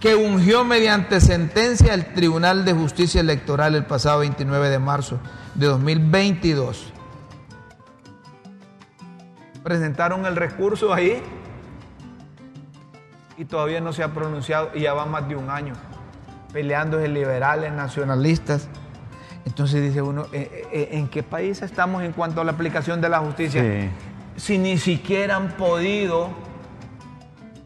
[0.00, 5.20] que ungió mediante sentencia el Tribunal de Justicia Electoral el pasado 29 de marzo
[5.54, 6.92] de 2022.
[9.62, 11.22] Presentaron el recurso ahí
[13.38, 15.74] y todavía no se ha pronunciado y ya va más de un año
[16.52, 18.68] peleándose liberales, nacionalistas.
[19.44, 23.08] Entonces dice uno, ¿eh, eh, ¿en qué país estamos en cuanto a la aplicación de
[23.08, 23.62] la justicia?
[23.62, 23.90] Sí.
[24.36, 26.30] Si ni siquiera han podido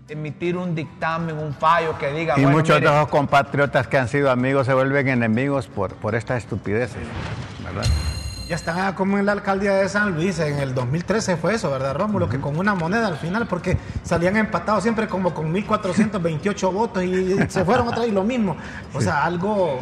[0.09, 3.99] emitir un dictamen, un fallo que diga, Y bueno, muchos mire, de los compatriotas que
[3.99, 7.03] han sido amigos se vuelven enemigos por, por estas estupideces.
[7.63, 7.85] ¿verdad?
[8.49, 11.97] Ya estaba como en la alcaldía de San Luis, en el 2013 fue eso, ¿verdad,
[11.97, 12.29] Rómulo?
[12.29, 17.37] Que con una moneda al final, porque salían empatados siempre como con 1.428 votos y
[17.49, 18.57] se fueron otra vez lo mismo.
[18.95, 19.81] O sea, algo...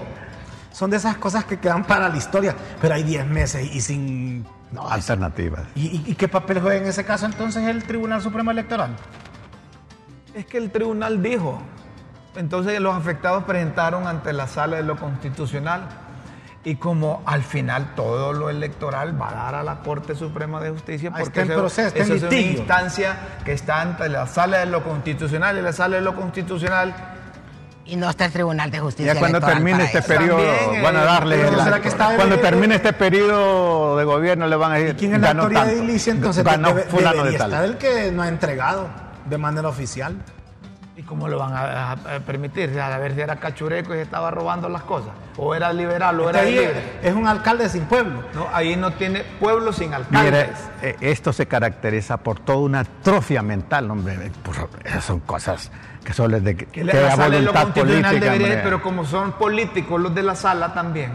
[0.74, 4.44] Son de esas cosas que quedan para la historia, pero hay 10 meses y sin...
[4.72, 5.62] No, Alternativas.
[5.76, 8.96] ¿Y, qué papel juega en ese caso entonces el Tribunal Supremo Electoral?
[10.34, 11.62] Es que el tribunal dijo.
[12.34, 15.86] Entonces los afectados presentaron ante la sala de lo constitucional
[16.64, 20.70] Y como al final todo lo electoral va a dar a la Corte Suprema de
[20.70, 24.08] Justicia, porque está en eso- proceso, está en eso es una instancia que está entre
[24.08, 27.13] la sala de lo constitucional y la sala de lo constitucional.
[27.86, 29.12] Y no está el Tribunal de Justicia.
[29.12, 30.08] Ya cuando termine para este eso.
[30.08, 31.36] periodo, También, van a eh, darle.
[31.36, 34.94] pero la- ¿será que está- cuando termine este periodo de gobierno, le van a decir.
[34.94, 36.44] ¿Y quién es la autoridad tanto, edilicia entonces?
[36.44, 37.50] Ganó Debe- fulano de tal.
[37.50, 38.88] estar el que no ha entregado
[39.26, 40.16] de manera oficial.
[40.96, 42.78] ¿Y cómo lo van a, permitir?
[42.78, 45.10] A ver si era cachureco y estaba robando las cosas.
[45.36, 46.98] O era liberal o Este era libre.
[47.02, 48.22] es un alcalde sin pueblo.
[48.32, 50.50] No, ahí no tiene pueblo sin Mire, alcaldes.
[50.82, 54.30] eh, esto se caracteriza por toda una atrofia mental, hombre.
[54.84, 55.72] Esas son cosas
[56.04, 58.12] que es de que, Que la voluntad política.
[58.12, 61.12] debería pero como son políticos los de la sala también,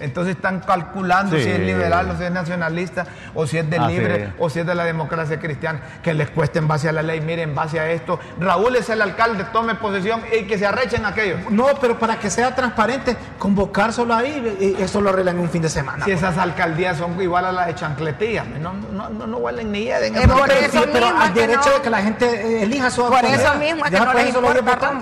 [0.00, 1.44] entonces están calculando Sí.
[1.44, 4.32] si es liberal o si es nacionalista, o si es de Ah, libre, sí.
[4.38, 7.20] o si es de la democracia cristiana, que les cueste en base a la ley,
[7.20, 11.04] miren, en base a esto, Raúl es el alcalde, tome posesión y que se arrechen
[11.06, 11.50] aquellos.
[11.50, 15.50] No, pero para que sea transparente, convocar solo ahí, y eso lo arreglan en un
[15.50, 16.04] fin de semana.
[16.04, 19.84] Si esas alcaldías son igual a las de chancletilla, no, no, no, no huelen ni
[19.84, 20.16] hieden.
[20.16, 22.90] Es por pero, eso sí, pero al derecho no- de que la gente eh, elija
[22.90, 24.92] su Por eso mismo es que no por les importa.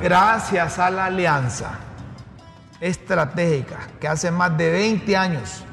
[0.00, 1.70] Gracias a la alianza
[2.80, 5.64] estratégica que hace más de 20 años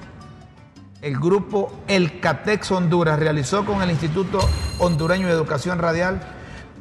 [1.01, 4.39] el grupo El Catex Honduras realizó con el Instituto
[4.79, 6.19] Hondureño de Educación Radial,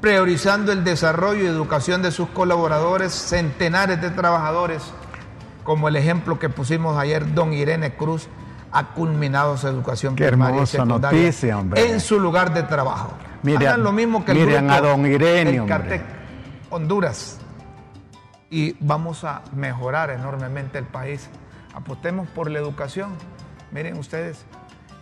[0.01, 4.83] priorizando el desarrollo y educación de sus colaboradores, centenares de trabajadores,
[5.63, 8.29] como el ejemplo que pusimos ayer, don Irene Cruz,
[8.73, 11.91] ha culminado su educación Qué primaria y secundaria noticia, hombre.
[11.91, 13.13] en su lugar de trabajo.
[13.43, 15.67] Mire, Hagan lo mismo que el miren grupo a don Irene, El.
[15.67, 16.03] Catec
[16.71, 17.41] Honduras
[18.50, 21.28] y vamos a mejorar enormemente el país.
[21.74, 23.11] Apostemos por la educación.
[23.72, 24.44] Miren ustedes,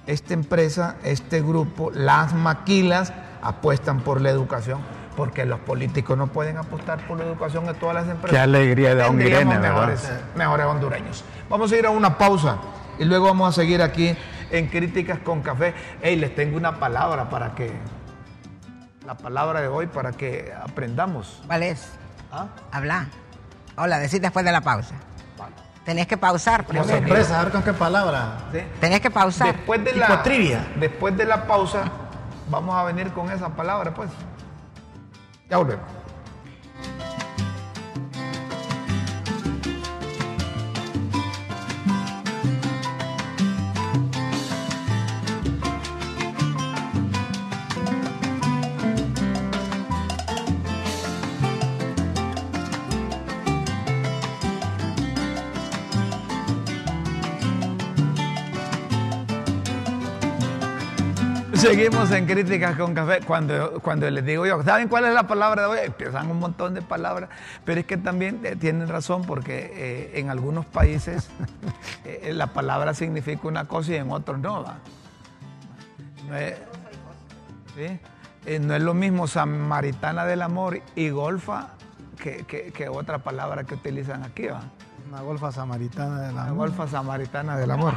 [0.07, 4.81] esta empresa, este grupo, las maquilas apuestan por la educación
[5.16, 8.31] porque los políticos no pueden apostar por la educación de todas las empresas.
[8.31, 9.61] Qué alegría de don Irene, ¿verdad?
[9.61, 11.24] mejores, mejores hondureños.
[11.50, 12.57] Vamos a ir a una pausa
[12.98, 14.16] y luego vamos a seguir aquí
[14.50, 15.74] en Críticas con Café.
[16.00, 17.72] Hey, les tengo una palabra para que,
[19.07, 21.42] la palabra de hoy para que aprendamos.
[21.46, 21.90] ¿Cuál es?
[22.31, 22.46] ¿Ah?
[23.83, 23.97] Habla.
[23.97, 24.95] Hola, decís después de la pausa.
[25.85, 27.07] Tenés que pausar Como primero.
[27.07, 28.38] sorpresa, a ver con qué palabra.
[28.53, 28.61] ¿Sí?
[28.81, 29.53] Tenés que pausar.
[29.53, 30.64] Después de la trivia.
[30.77, 31.85] Después de la pausa,
[32.49, 34.09] vamos a venir con esa palabra, pues.
[35.51, 35.85] Ya volvemos.
[61.62, 63.20] Seguimos en Críticas con Café.
[63.25, 65.79] Cuando, cuando les digo yo, ¿saben cuál es la palabra de hoy?
[65.85, 67.31] Empiezan un montón de palabras,
[67.64, 71.29] pero es que también eh, tienen razón porque eh, en algunos países
[72.05, 74.64] eh, la palabra significa una cosa y en otros no.
[74.64, 74.79] ¿va?
[76.29, 76.55] No es,
[77.77, 78.01] ¿sí?
[78.44, 81.68] Eh, no es lo mismo samaritana del amor y golfa
[82.20, 84.48] que, que- que otra palabra que utilizan aquí.
[84.48, 84.62] ¿va?
[85.09, 87.94] Una golfa samaritana de la La golfa samaritana del amor.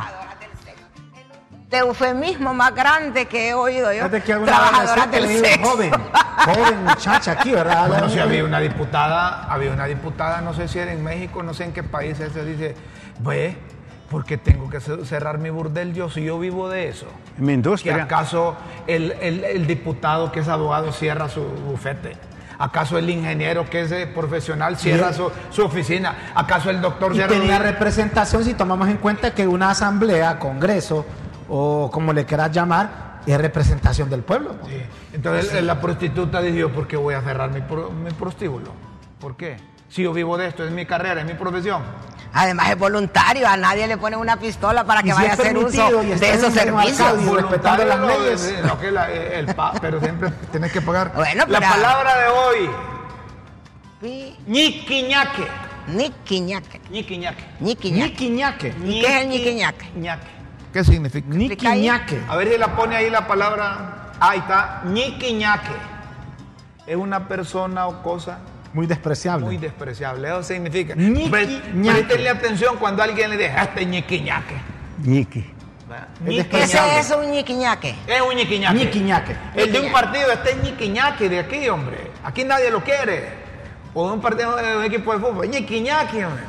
[1.70, 4.00] De eufemismo más grande que he oído yo.
[4.06, 5.70] Fíjate que alguna adolescente del sexo.
[5.72, 5.92] joven,
[6.46, 7.88] joven muchacha aquí, ¿verdad?
[7.88, 11.54] Bueno, si había una diputada, había una diputada, no sé si era en México, no
[11.56, 12.76] sé en qué país, se dice,
[13.20, 13.58] ve,
[14.12, 17.08] ¿por qué tengo que ce- cerrar mi burdel yo si yo vivo de eso?
[17.38, 17.96] En mi ¿Que industria.
[18.04, 22.16] acaso el, el- el diputado que es abogado cierra su bufete?
[22.58, 26.32] ¿Acaso el ingeniero que es eh, profesional cierra su, su oficina?
[26.36, 31.06] ¿Acaso el doctor cierra tenía representación si tomamos en cuenta que una asamblea, congreso
[31.50, 34.56] o como le quieras llamar, es representación del pueblo.
[34.62, 34.68] ¿no?
[34.68, 34.82] Sí.
[35.14, 38.72] Entonces la prostituta dijo, ¿por qué voy a cerrar mi, pro- mi prostíbulo?
[39.20, 39.58] ¿Por qué?
[39.90, 41.82] Si yo vivo de esto, es mi carrera, es mi profesión.
[42.34, 46.04] Además es voluntario, a nadie le ponen una pistola para que vaya a hacer uso
[46.04, 47.14] y de esos servicios.
[47.24, 48.56] Y respetando las leyes.
[48.66, 51.14] no, que la- el pa- pero siempre tienes que pagar.
[51.16, 52.70] Bueno, la pero- palabra de hoy,
[54.02, 54.36] Pi-.
[54.48, 55.48] Ñiquiñaque.
[55.88, 56.82] Ñiquiñaque.
[56.90, 57.44] Ñiquiñaque.
[57.62, 58.74] Ñiquiñaque.
[58.84, 59.86] ¿Y qué es el ñiquiñaque?
[59.96, 60.28] Ñaque.
[60.76, 61.26] ¿Qué significa?
[61.30, 62.20] Ñiquiñaque.
[62.28, 64.12] A ver si la pone ahí la palabra.
[64.20, 64.82] Ahí está.
[64.84, 65.72] Ñiquiñaque.
[66.86, 68.40] Es una persona o cosa
[68.74, 69.46] Muy despreciable.
[69.46, 70.28] muy despreciable.
[70.28, 70.94] Eso significa.
[70.94, 72.04] Ñiqui, Pre- ñaque.
[72.04, 74.56] Préstenle atención cuando alguien le diga, este ñiquiñaque.
[75.02, 75.46] Ñiqui.
[76.28, 76.74] Es ¿Qué es
[77.06, 77.96] eso, un ñiquiñaque?
[78.06, 78.78] Es un ñiquiñaque.
[78.78, 79.36] Ñiquiñaque.
[79.56, 82.12] El de un partido en ñiquiñaque de aquí, hombre.
[82.22, 83.30] Aquí nadie lo quiere.
[83.94, 85.48] O de un partido de un equipo de fútbol.
[85.48, 86.44] ñiquiñaque, hombre.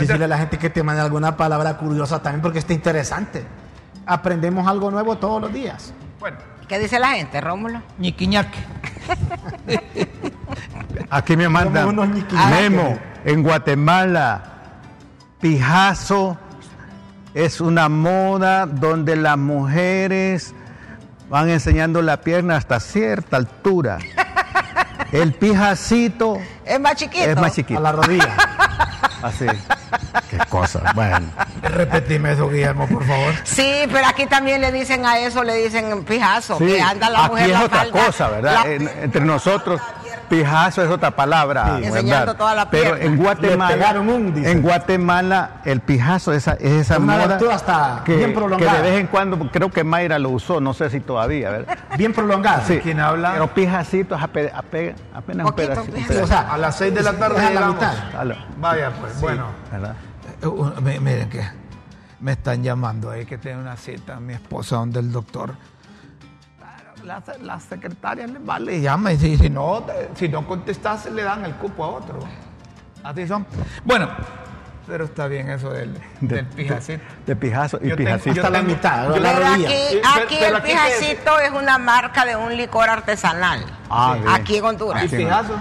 [0.00, 3.44] Decirle a la gente que te mande alguna palabra curiosa también porque está interesante.
[4.06, 5.92] Aprendemos algo nuevo todos los días.
[6.20, 7.80] Bueno, ¿Qué dice la gente, Rómulo?
[7.98, 8.58] ñiquiñaque.
[11.10, 11.94] Aquí me mandan.
[12.50, 14.42] Memo, en Guatemala
[15.40, 16.36] Pijazo
[17.34, 20.54] es una moda donde las mujeres
[21.28, 23.98] van enseñando la pierna hasta cierta altura.
[25.12, 27.24] El pijacito Es más chiquito.
[27.24, 27.78] es más chiquito.
[27.78, 28.36] A la rodilla.
[29.22, 29.46] Así.
[30.30, 30.80] Qué cosa.
[30.94, 31.26] Bueno.
[31.62, 33.34] Repetime eso, Guillermo, por favor.
[33.44, 37.20] Sí, pero aquí también le dicen a eso, le dicen pijazo, Sí, que anda la
[37.24, 38.64] aquí mujer es la otra falda, cosa, ¿verdad?
[38.64, 39.80] la- entre nosotros,
[40.28, 41.78] pijazo es otra palabra.
[41.82, 46.98] Enseñando toda la Pero en Guatemala, un, en Guatemala, el pijazo es esa, es esa
[46.98, 48.74] Una moda hasta que, bien que prolongada.
[48.82, 51.78] de vez en cuando, creo que Mayra lo usó, no sé si todavía, ¿verdad?
[51.96, 52.62] Bien prolongada.
[52.64, 52.78] Sí.
[52.82, 53.32] ¿Quién habla?
[53.32, 56.22] Pero pijacito es ape- ape- apenas un pedacito.
[56.22, 57.94] o sea, A las 6 de la tarde es a la mitad.
[58.58, 59.46] Vaya, pues, bueno.
[59.72, 59.94] ¿verdad?
[60.42, 61.42] Eh, uh, mi- Miren que
[62.20, 65.54] me están llamando ahí que tiene una cita mi esposa donde el doctor.
[67.06, 71.22] La, la secretaria le va, le llama y si, si no, si no contestas le
[71.22, 72.18] dan el cupo a otro.
[73.04, 73.46] Así son.
[73.84, 74.08] Bueno,
[74.88, 77.04] pero está bien eso del, De- del pijacito.
[77.24, 78.34] De pijazo y Yo tengo- pijacito.
[78.34, 79.68] yo Hasta la tengo- mitad, yo- la Pero rodilla.
[79.68, 80.76] aquí, Eh, pero- aquí pero el aquí es?
[80.80, 83.64] pijacito es una marca de un licor artesanal.
[83.88, 85.04] Ah, aquí en Honduras.
[85.04, 85.54] ¿Y pijazo?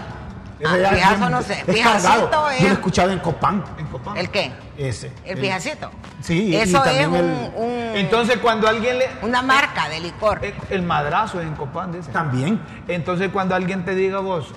[0.66, 1.60] Ah, pijazo no sé.
[1.60, 3.64] es Pijacito es- Yo lo he escuchado en Copán.
[3.78, 4.18] En Copán.
[4.18, 4.52] ¿El qué?
[4.78, 5.12] Ese.
[5.26, 5.92] El pijacito.
[6.22, 7.52] Sí, y Eso es el- un-
[7.96, 9.10] Entonces cuando alguien le...
[9.22, 10.40] una marca de licor.
[10.44, 12.12] eh, El madrazo es en Copán, dice.
[12.12, 12.60] También.
[12.88, 14.54] Entonces cuando alguien te diga vos,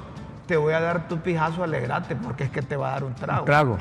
[0.46, 3.14] te voy a dar tu pijazo, alegrate, porque es que te va a dar un
[3.14, 3.44] trago.
[3.44, 3.79] Trago.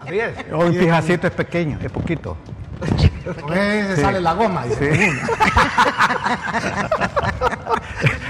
[0.00, 0.34] Así es.
[0.52, 2.36] O un pijacito es pequeño, es poquito.
[3.40, 4.64] Con ese sale la goma.
[4.64, 4.96] dice.
[4.96, 5.10] Sí.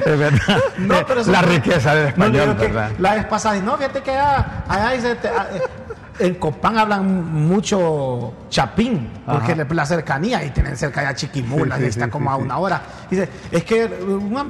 [0.07, 0.59] es verdad.
[0.79, 2.91] No, pero eso- la riqueza del No, español, que ¿verdad?
[2.99, 5.63] La vez pasada, no, fíjate que allá, allá dice, te- a- eh,
[6.23, 9.65] en Copán hablan mucho chapín, porque Ajá.
[9.75, 12.43] la cercanía, y tienen cerca ya Chiquimula, Sí, y está sí, como sí, a sí.
[12.45, 12.83] una hora.
[13.11, 13.91] Dice, es que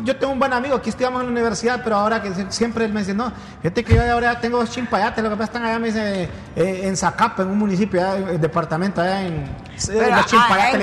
[0.04, 2.84] yo tengo un buen amigo, aquí estudiamos en la universidad, pero ahora que sie- siempre
[2.84, 3.32] él me dice, no,
[3.62, 6.80] fíjate que yo ahora tengo dos chimpayates, lo que pasa están allá, me dice, eh,
[6.84, 9.44] en Zacapa, en un municipio, allá, en el departamento, allá en...
[9.86, 10.80] Pero, los ah, chimpayates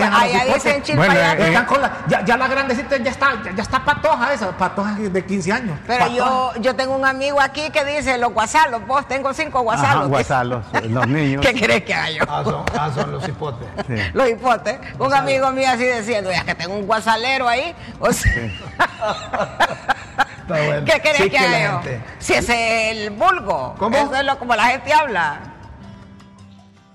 [0.87, 3.85] los Bueno, eh, Están con la, ya, ya la grandecita ya está, ya, ya está
[3.85, 5.79] patoja esa, patoja de 15 años.
[5.85, 6.17] Pero Patoja.
[6.17, 10.65] yo, yo tengo un amigo aquí que dice los guasalos, vos tengo cinco Ajá, guasalos.
[10.89, 11.45] los niños.
[11.45, 12.23] ¿Qué querés que haga yo?
[12.27, 13.67] Ah, son, ah, son los hipotes.
[13.87, 13.93] Sí.
[14.13, 14.79] Los hipotes.
[14.99, 17.75] Un amigo mío así diciendo, ya que tengo un guasalero ahí.
[17.99, 18.31] O sea,
[20.41, 20.85] Está bueno.
[20.85, 21.81] ¿Qué querés Sí que la haga yo?
[21.81, 23.75] gente- Si es el vulgo.
[23.77, 23.95] ¿Cómo?
[23.97, 25.39] Eso es lo, como la gente habla.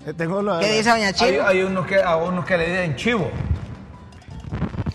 [0.05, 1.47] Eh, tengo lo- ¿Qué dice Doña Hay, Chivo?
[1.47, 3.31] hay unos que, a unos que le dicen chivo,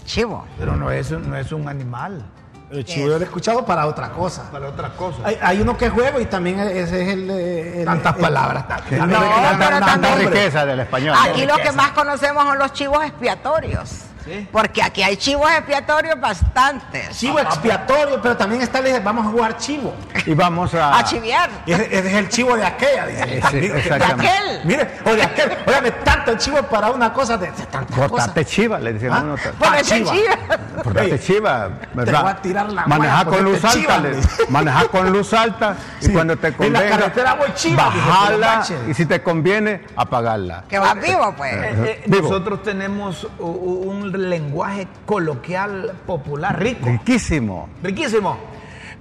[0.05, 0.45] Chivo.
[0.59, 2.25] pero no es, no es un animal,
[2.71, 4.49] El chivo yo lo he escuchado para otra cosa.
[4.51, 5.19] para otra cosa.
[5.25, 7.29] Hay, hay uno que es juego y también ese es el.
[7.31, 8.65] eh, el- Tantas el- palabras.
[8.91, 11.17] el- No, Tanta también- riqueza del español.
[11.21, 13.91] Aquí lo que más conocemos son los chivos expiatorios.
[14.25, 14.49] Sí.
[14.53, 17.17] Porque aquí hay chivos expiatorios bastantes.
[17.17, 19.95] Chivo expiatorio, pero también está, le vamos a jugar chivo.
[20.27, 20.99] Y vamos a.
[20.99, 21.49] A chiviar.
[21.67, 23.07] Ese, es el chivo de aquella.
[23.07, 23.25] dice.
[23.27, 24.23] Sí, sí, Mire, exactamente.
[24.23, 24.61] De aquel.
[24.65, 25.59] Mire, o de aquel.
[25.67, 28.09] Óigame, tanto chivo para una cosa de, de tantas.
[28.09, 29.21] Cortate chiva, le decían ¿Ah?
[29.23, 29.35] uno.
[29.61, 30.13] Ah, chiva.
[30.13, 30.39] chiva.
[30.83, 32.23] Cortate chiva, ¿verdad?
[32.23, 34.03] voy a tirar la Manejar guaya con luz te alta,
[34.49, 38.65] manejar con luz alta y Sí, cuando te en la convenga, carretera voy chiva, bajarla
[38.89, 40.65] y si te conviene, apagarla.
[40.69, 41.53] Que vas vivo, pues.
[41.55, 42.23] Eh, eh, Vivo.
[42.23, 47.69] nosotros tenemos u- u- un lenguaje coloquial popular rico, Riquísimo.
[47.83, 48.37] riquísimo.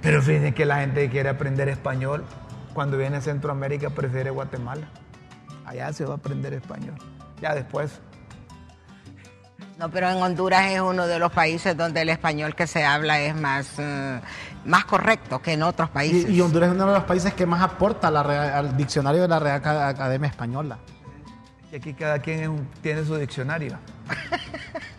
[0.00, 2.24] Pero fíjense que la gente que quiere aprender español,
[2.72, 4.88] cuando viene a Centroamérica prefiere Guatemala.
[5.66, 6.94] Allá se va a aprender español.
[7.40, 8.00] Ya después.
[9.78, 13.18] No, pero en Honduras es uno de los países donde el español que se habla
[13.20, 14.20] es más, eh,
[14.66, 16.28] más correcto que en otros países.
[16.28, 18.76] Y, y Honduras es uno de los países que más aporta a la Real- al
[18.76, 20.78] diccionario de la Real Acad- Academia Española.
[21.72, 23.78] Y aquí cada quien un- tiene su diccionario.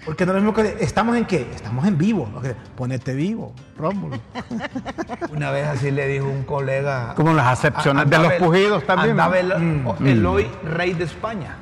[0.05, 1.49] Porque no es lo mismo que ¿estamos en qué?
[1.53, 2.27] Estamos en vivo.
[2.75, 4.19] Ponete vivo, Rómulo.
[5.31, 7.13] Una vez así le dijo un colega.
[7.15, 9.11] Como las acepciones de los el- pujidos también.
[9.11, 9.87] andaba el, Mm.
[9.87, 11.55] o- el hoy rey de España.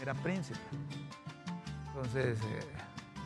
[0.00, 0.58] Era príncipe.
[1.88, 2.60] Entonces, eh,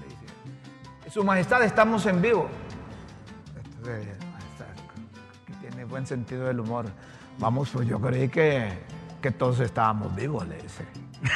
[0.00, 2.48] le dice, Su Majestad, estamos en vivo.
[3.76, 4.06] Entonces,
[5.46, 6.86] que tiene buen sentido del humor.
[7.38, 8.68] Vamos, pues yo creí que,
[9.20, 10.84] que todos estábamos vivos, le dice.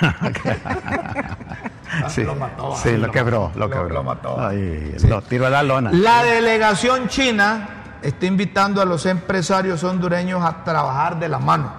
[2.08, 3.88] Sí, Lo mató, sí, lo lo quebró, lo lo- quebró.
[3.94, 4.40] lo mató.
[4.40, 5.06] Ay, Sí.
[5.06, 5.90] Lo tiró a la lona.
[5.92, 7.68] La delegación china
[8.02, 11.72] está invitando a los empresarios hondureños a trabajar de la mano.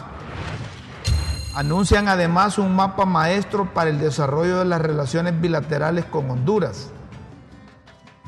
[1.56, 6.91] Anuncian además un mapa maestro para el desarrollo de las relaciones bilaterales con Honduras.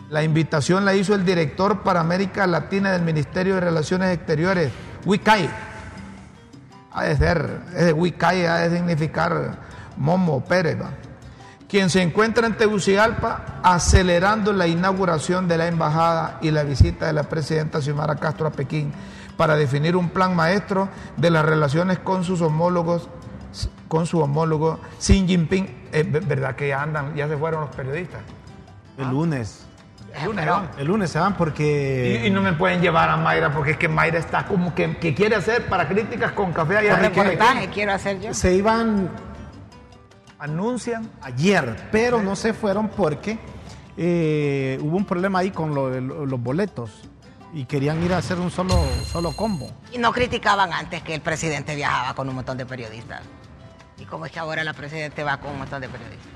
[0.10, 4.72] La invitación la hizo el director para América Latina del Ministerio de Relaciones Exteriores,
[5.06, 5.50] Wicay.
[6.98, 9.60] Ha de ser, ese ha de significar
[9.98, 10.80] Momo Pérez,
[11.70, 17.14] quien se encuentra en Tegucigalpa acelerando la inauguración de la embajada y la visita de
[17.14, 18.92] la presidenta Xiomara Castro a Pekín
[19.38, 23.10] para definir un plan maestro de las relaciones con sus homólogos,
[23.88, 25.90] con su homólogo Xi Jinping.
[25.92, 28.22] Es verdad que ya andan, ya se fueron los periodistas.
[28.98, 29.67] El lunes.
[30.20, 30.70] El lunes se van.
[30.78, 32.22] El lunes se van porque.
[32.24, 34.98] Y, y no me pueden llevar a Mayra porque es que Mayra está como que,
[34.98, 38.34] que quiere hacer para críticas con café allá reportaje quiero hacer yo.
[38.34, 39.10] se iban
[40.40, 41.10] Anuncian.
[41.22, 43.40] ayer, pero no se fueron porque
[43.98, 46.92] eh, hubo un problema ahí con lo lo- los boletos
[47.54, 49.72] y querían ir a hacer un solo, solo combo.
[49.92, 53.22] Y no criticaban antes que el presidente viajaba con un montón de periodistas.
[53.98, 56.28] ¿Y cómo es que ahora la presidente va con un montón de periodistas?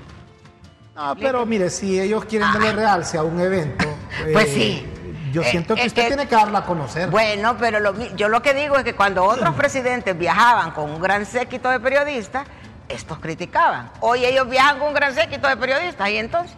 [0.94, 2.52] Ah, pero mire, si ellos quieren Ah.
[2.54, 3.86] darle realce a un evento,
[4.32, 4.88] Pues eh, sí.
[5.32, 7.08] Yo Eh, siento que eh, usted eh, tiene que darla a conocer.
[7.08, 11.00] Bueno, pero lo yo lo que digo es que cuando otros presidentes viajaban con un
[11.00, 12.46] gran séquito de periodistas,
[12.88, 13.90] estos criticaban.
[14.00, 16.54] Hoy ellos viajan con un gran séquito de periodistas y entonces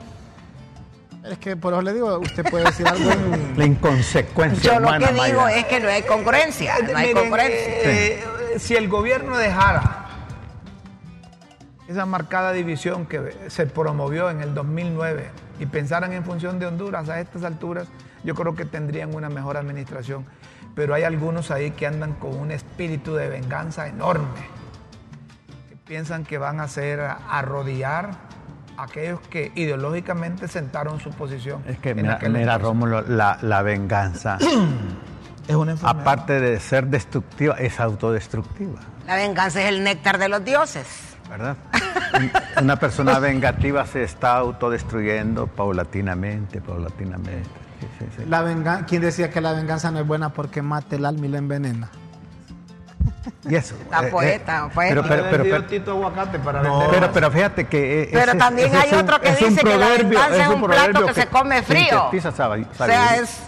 [1.22, 4.99] Es que por eso le digo, usted puede decir algo en- La inconsecuencia yo lo
[4.99, 7.57] que digo es que no hay congruencia, no hay Miren, congruencia.
[7.57, 8.24] eh,
[8.55, 10.03] eh, si el gobierno dejara
[11.89, 15.30] esa marcada división que se promovió en el 2009
[15.61, 17.89] y pensaran en función de Honduras a estas alturas,
[18.22, 20.24] yo creo que tendrían una mejor administración.
[20.74, 24.49] Pero hay algunos ahí que andan con un espíritu de venganza enorme,
[25.68, 28.11] que piensan que van a hacer arrodillar
[28.76, 31.62] a aquellos que ideológicamente sentaron su posición.
[31.68, 32.59] Es que mira, mira.
[32.59, 34.39] Rómulo, la, la venganza,
[35.49, 36.01] es una enfermedad.
[36.01, 41.13] aparte de ser destructiva, es autodestructiva, La venganza es el néctar de los dioses.
[41.29, 41.57] ¿Verdad?
[42.14, 47.49] Un- Una persona vengativa se está autodestruyendo paulatinamente, paulatinamente.
[47.81, 48.25] Sí, sí, sí.
[48.29, 48.87] la venganza.
[48.87, 51.91] ¿Quién decía que la venganza no es buena porque mata el alma y la envenena?
[53.49, 53.75] Y eso.
[53.91, 55.03] La poeta, poético.
[55.03, 56.89] pero, pero, pero, pero, Tito Aguacate para No.
[56.91, 58.03] pero, pero fíjate que.
[58.05, 61.14] eh, Pero también hay otro que dice que la venganza es un plato proverbio que
[61.14, 62.11] se come frío.
[62.11, 62.33] O
[62.87, 63.43] sea, es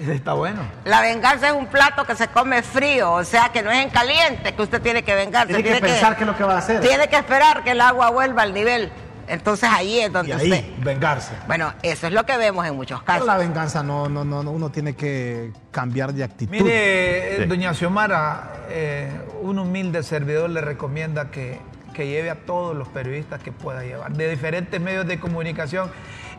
[0.08, 0.62] está bueno.
[0.84, 3.90] La venganza es un plato que se come frío, o sea que no es en
[3.90, 5.54] caliente que usted tiene que vengarse.
[5.54, 6.80] Tiene que pensar qué es lo que va a hacer.
[6.80, 8.90] Tiene que esperar que el agua vuelva al nivel.
[9.28, 10.52] Entonces ahí es donde Y usted.
[10.52, 11.32] ahí, vengarse.
[11.46, 13.26] Bueno, eso es lo que vemos en muchos Pero casos.
[13.28, 16.50] la venganza no, no, no, no, uno tiene que cambiar de actitud.
[16.50, 17.44] Mire, eh, Sí.
[17.46, 19.08] doña Xiomara, eh,
[19.42, 21.60] un humilde servidor le recomienda que,
[21.94, 25.92] que lleve a todos los periodistas que pueda llevar, de diferentes medios de comunicación,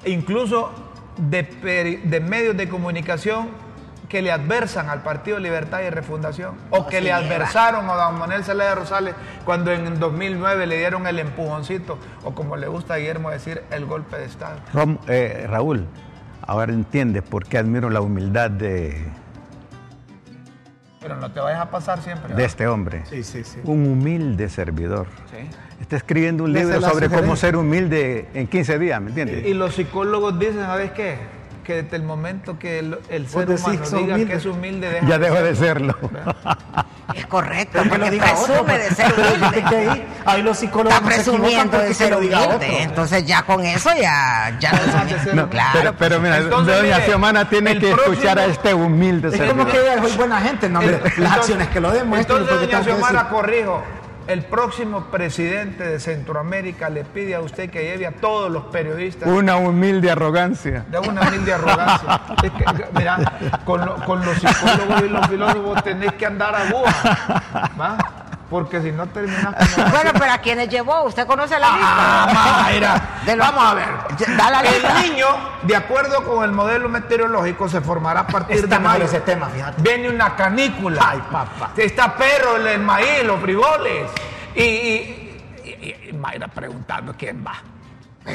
[0.03, 0.74] e incluso
[1.18, 3.49] de, medios de comunicación
[4.09, 7.18] que le adversan al Partido Libertad y Refundación, o que le lleva.
[7.20, 12.57] adversaron a don Manuel Zelaya Rosales cuando en 2009 le dieron el empujoncito, o como
[12.57, 14.57] le gusta a Guillermo decir, el golpe de Estado.
[14.74, 15.88] Rom- eh, Raúl,
[16.45, 19.01] ahora entiendes por qué admiro la humildad de,
[20.99, 22.36] Pero no te vayas a pasar siempre.
[22.36, 23.03] de este hombre.
[23.09, 23.59] Sí, sí, sí.
[23.64, 25.07] Un humilde servidor.
[25.32, 25.49] Sí.
[25.82, 27.36] Está escribiendo un libro sobre cómo sugerencia.
[27.49, 29.45] ser humilde en 15 días, ¿me entiendes?
[29.45, 31.17] Y los psicólogos dicen, ¿sabes qué?
[31.65, 34.25] Que desde el momento que el, el ser humano diga humilde.
[34.25, 35.95] que es humilde, deja ya de dejó de serlo.
[37.13, 38.89] Es correcto, lo porque diga otro, presume pues.
[38.89, 39.63] de ser humilde.
[39.65, 42.55] Ahí, ahí los psicólogos Está se presumiendo de se ser lo otro.
[42.55, 42.84] humilde.
[42.84, 45.71] Entonces ya con eso ya, ya no No, claro.
[45.73, 49.27] pero, pero mira, Entonces, doña mire, Xiomara tiene el que escuchar a próximo- este humilde
[49.27, 49.57] Es servidor.
[49.57, 52.38] como que ella es buena gente, no, hombre, las Entonces- acciones que lo demuestran.
[52.43, 53.84] Entonces, porque doña Xiomara, corrijo.
[54.28, 59.28] El próximo presidente de Centroamérica le pide a usted que lleve a todos los periodistas
[59.28, 60.86] Una humilde arrogancia.
[60.89, 62.22] de una humilde arrogancia.
[62.43, 62.65] Es que,
[62.97, 63.17] mira,
[63.65, 67.97] con, lo- con los psicólogos y los filósofos tenés que andar a aguja, ¿va?
[68.52, 69.89] Porque si no terminas como...
[69.91, 71.04] Bueno, pero ¿a quiénes llevó?
[71.04, 72.62] ¿Usted conoce la Ah, lista?
[72.64, 73.02] Mayra.
[73.26, 73.88] De los- Vamos a ver.
[74.38, 75.26] Da la El niño,
[75.64, 79.06] de acuerdo con el modelo meteorológico, se formará a partir Está de mayo.
[79.06, 79.82] ese tema, fíjate.
[79.82, 81.02] Viene una canícula.
[81.12, 81.72] Ay, papá.
[81.78, 84.12] Está perro, el, el maíz, los frijoles.
[84.54, 87.54] Y, y- y- y Mayra preguntando quién va.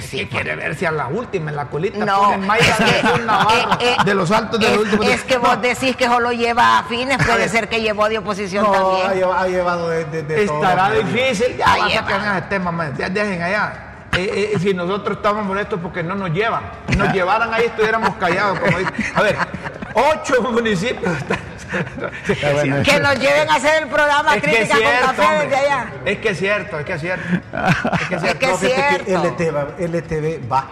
[0.00, 2.38] Sí, quiere ver si a la última, en la colita, No, es
[2.76, 5.06] que, Navarro, eh, eh, de los altos de es, los últimos.
[5.06, 8.64] es que vos decís que solo lleva a fines, puede ser que llevó de oposición
[8.64, 9.12] No, ha también.
[9.20, 10.56] llevado, ha llevado de, de, de todo.
[10.56, 13.82] Estará difícil, ya Ahí vas a ese tema, man, ya dejen allá.
[14.16, 18.16] Eh, eh, si nosotros estamos molestos porque no nos llevan, si nos llevaran ahí estuviéramos
[18.16, 18.92] callados, como dice.
[19.14, 19.36] A ver,
[19.94, 21.16] ocho municipios.
[21.16, 21.38] Está
[22.52, 22.82] bueno.
[22.82, 25.48] Que nos lleven a hacer el programa Es Crítica cierto, con Café hombre.
[25.48, 25.86] desde allá.
[26.04, 27.26] Es que es cierto, es que es cierto.
[27.34, 29.04] Es que es Es cierto.
[29.04, 29.18] que es.
[29.22, 30.66] LTV, va- LTV va.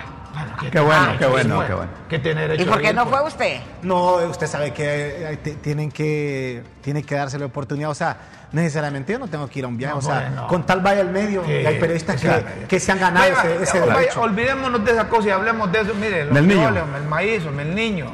[0.71, 1.69] Qué bueno, Ah, qué bueno, bueno.
[1.69, 2.23] qué bueno.
[2.23, 3.17] Tiene derecho ¿Y por qué no pues.
[3.21, 3.61] fue usted?
[3.83, 7.91] No, usted sabe que eh, tienen que tienen que darse la oportunidad.
[7.91, 8.17] O sea,
[8.51, 9.93] necesariamente yo no tengo que ir a un viaje.
[9.95, 10.47] No, o sea, bueno.
[10.49, 13.55] con tal vaya al medio, Sí, y hay periodistas que, que se han ganado vaya,
[13.55, 14.21] ese, ese vaya, derecho.
[14.23, 15.95] olvidémonos de esa cosa y hablemos de eso.
[15.95, 16.69] Mire, los Del niño.
[16.69, 18.07] el maíz, el niño.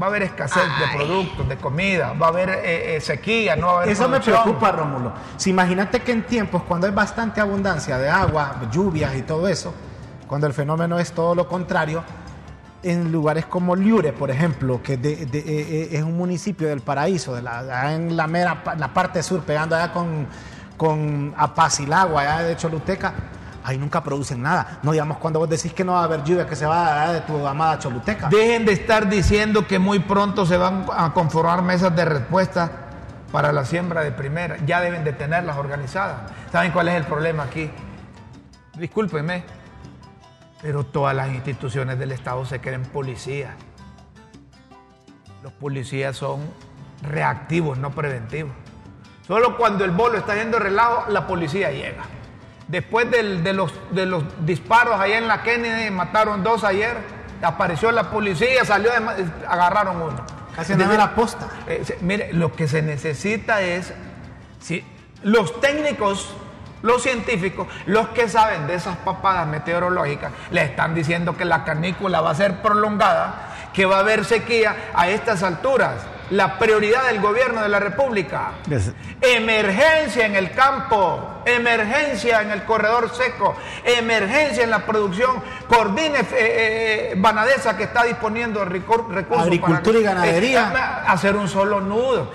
[0.00, 3.66] Va a haber escasez de productos, de comida, va a haber eh, eh, sequía, no
[3.66, 5.12] va a haber Eso me preocupa, Rómulo.
[5.36, 9.74] Si imagínate que en tiempos cuando hay bastante abundancia de agua, lluvias y todo eso,
[10.26, 12.02] cuando el fenómeno es todo lo contrario,
[12.82, 16.80] en lugares como Liure, por ejemplo, que de- de- eh, eh, es un municipio del
[16.80, 20.26] paraíso, de la, en la mera la parte sur, pegando allá con,
[20.78, 23.12] con Apacilagua, allá de Choluteca,
[23.64, 24.78] ahí nunca producen nada.
[24.82, 27.12] No digamos cuando vos decís que no va a haber lluvia, que se va allá
[27.12, 28.28] de tu amada Choluteca.
[28.28, 32.70] Dejen de estar diciendo que muy pronto se van a conformar mesas de respuesta
[33.32, 34.56] para la siembra de primera.
[34.66, 36.30] Ya deben de tenerlas organizadas.
[36.50, 37.70] ¿Saben cuál es el problema aquí?
[38.76, 39.44] Discúlpenme,
[40.62, 43.54] pero todas las instituciones del Estado se creen policías.
[45.42, 46.40] Los policías son
[47.02, 48.52] reactivos, no preventivos.
[49.26, 52.02] Solo cuando el bolo está yendo relajo, la policía llega.
[52.70, 56.96] Después del- de, los, de los disparos allá en la Kennedy, mataron dos ayer,
[57.42, 58.90] apareció la policía, salió,
[59.48, 60.24] agarraron uno.
[60.54, 61.48] Casi no era posta.
[61.66, 63.92] Eh, mire, lo que se necesita es,
[64.60, 64.84] si,
[65.24, 66.32] los técnicos,
[66.82, 72.20] los científicos, los que saben de esas papadas meteorológicas, le están diciendo que la canícula
[72.20, 75.94] va a ser prolongada, que va a haber sequía a estas alturas.
[76.30, 78.52] La prioridad del gobierno de la República.
[79.20, 85.42] Emergencia en el campo, emergencia en el corredor seco, emergencia en la producción.
[85.68, 89.44] Coordine eh, eh, Banadesa que está disponiendo recur- recursos.
[89.46, 90.72] Agricultura y ganadería.
[90.74, 92.30] eh, hacer un solo nudo.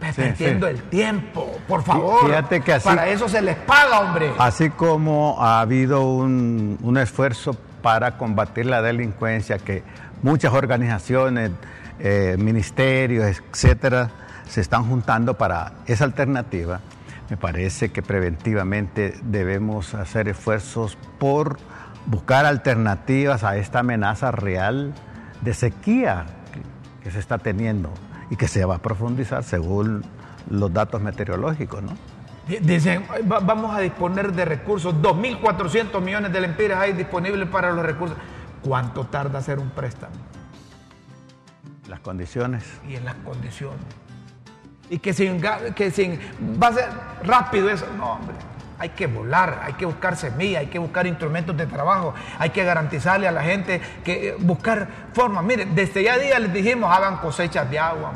[0.00, 0.72] Sí, Perdiendo sí.
[0.74, 2.26] el tiempo, por favor.
[2.26, 4.32] Fíjate que así- Para eso se les paga, hombre.
[4.38, 9.82] Así como ha habido un, un esfuerzo para combatir la delincuencia, que
[10.22, 11.50] muchas organizaciones,
[12.00, 14.10] eh, ministerios, etcétera,
[14.48, 16.80] se están juntando para esa alternativa,
[17.28, 21.58] me parece que preventivamente debemos hacer esfuerzos por
[22.06, 24.92] buscar alternativas a esta amenaza real
[25.42, 26.26] de sequía
[27.02, 27.90] que, se está teniendo
[28.30, 30.02] y que se va a profundizar según
[30.48, 31.92] los datos meteorológicos, ¿no?
[32.62, 37.84] Dicen, "Va- vamos a disponer de recursos, 2.400 millones de lempiras hay disponibles para los
[37.86, 38.16] recursos.
[38.62, 40.14] ¿Cuánto tarda hacer un préstamo?
[41.90, 42.62] Las condiciones.
[42.88, 43.80] Y en las condiciones.
[44.90, 45.42] Y que sin,
[45.74, 46.20] que sin
[46.62, 46.88] va a ser
[47.24, 47.84] rápido eso.
[47.98, 48.36] No, hombre.
[48.78, 52.64] Hay que volar, hay que buscar semillas, hay que buscar instrumentos de trabajo, hay que
[52.64, 55.42] garantizarle a la gente que eh, buscar formas.
[55.44, 58.12] Miren, desde ya día les dijimos hagan cosechas de agua.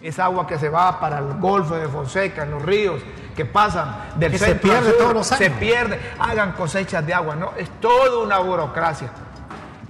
[0.00, 3.00] Esa agua que se va para el Golfo de Fonseca, en los ríos,
[3.36, 7.06] que pasan del Que se centro al pierde sur, todos los Se pierde, hagan cosechas
[7.06, 7.52] de agua, ¿no?
[7.56, 9.10] Es toda una burocracia.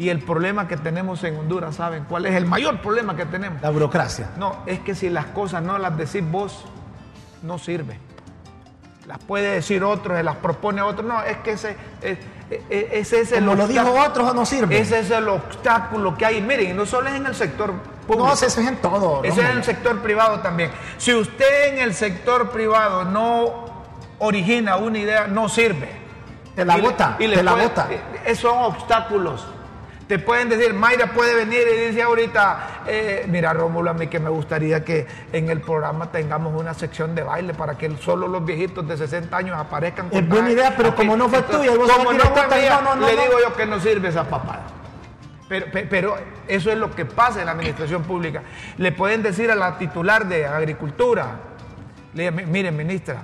[0.02, 3.62] Y el problema que tenemos en Honduras, ¿saben cuál es el mayor problema que tenemos?
[3.62, 4.30] La burocracia.
[4.36, 6.64] No, es que si las cosas no las decís vos,
[7.42, 8.00] no sirve.
[9.06, 11.04] Las puede decir otro, se las propone otro.
[11.06, 12.18] No, es que ese, es-
[12.50, 14.76] es- ese es el Como lo dijo otros, no sirve.
[14.80, 16.42] Ese es el obstáculo que hay.
[16.42, 17.70] Miren, y no solo es en el sector
[18.04, 18.26] público.
[18.26, 19.22] No, eso es en todo.
[19.22, 20.72] Ese es en el sector privado también.
[20.98, 23.66] Si usted en el sector privado no
[24.18, 25.90] origina una idea, no sirve.
[26.56, 27.86] Te la Y le- bota, y le te la puede- bota.
[27.88, 29.46] eh, eh, son obstáculos.
[30.12, 34.20] Te pueden decir, Mayra puede venir y dice ahorita, eh, mira Rómulo, a mí que
[34.20, 38.44] me gustaría que en el programa tengamos una sección de baile para que solo los
[38.44, 40.10] viejitos de 60 años aparezcan.
[40.10, 40.52] con Es buena traje".
[40.52, 43.38] idea, pero como no fue tuya vos como no fue mía, no, no, le digo
[43.42, 44.64] yo que no sirve esa papada.
[45.48, 48.42] Pero, pe- pero eso es lo que pasa en la administración pública.
[48.76, 51.36] Le pueden decir a la titular de Agricultura,
[52.12, 53.22] le miren ministra,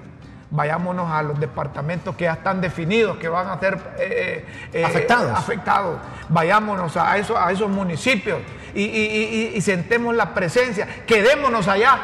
[0.51, 5.39] vayámonos a los departamentos que ya están definidos, que van a ser eh, eh, Afectados.
[5.39, 5.99] afectados.
[6.29, 8.39] Vayámonos a, eso, a esos municipios
[8.75, 11.99] y, y- y- y sentemos la presencia, quedémonos allá.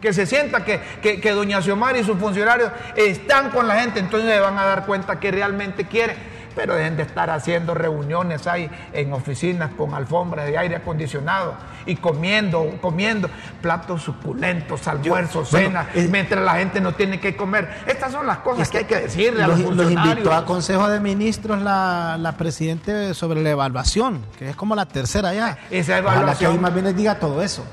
[0.00, 4.00] Que se sienta que, que, que doña Xiomara y sus funcionarios están con la gente,
[4.00, 6.16] entonces se van a dar cuenta que realmente quieren.
[6.54, 11.54] Pero dejen de estar haciendo reuniones ahí en oficinas con alfombras de aire acondicionado
[11.86, 13.28] y comiendo, comiendo
[13.60, 17.68] platos suculentos, almuerzos, bueno, cenas, es- mientras la gente no tiene que comer.
[17.86, 20.16] Estas son las cosas que hay que decirle a los, los, los funcionarios.
[20.18, 24.86] invitó a Consejo de Ministros la, la Presidente sobre la evaluación, que es como la
[24.86, 25.58] tercera ya.
[25.70, 26.52] Esa Ojalá que evaluación.
[26.52, 27.64] hoy más bien les diga todo eso.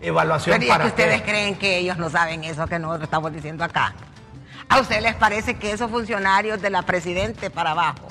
[0.00, 1.30] Evaluación Pero ¿y es para que ustedes qué?
[1.30, 3.92] creen que ellos no saben eso que nosotros estamos diciendo acá.
[4.68, 8.08] ¿A ustedes les parece que esos funcionarios de la presidente para abajo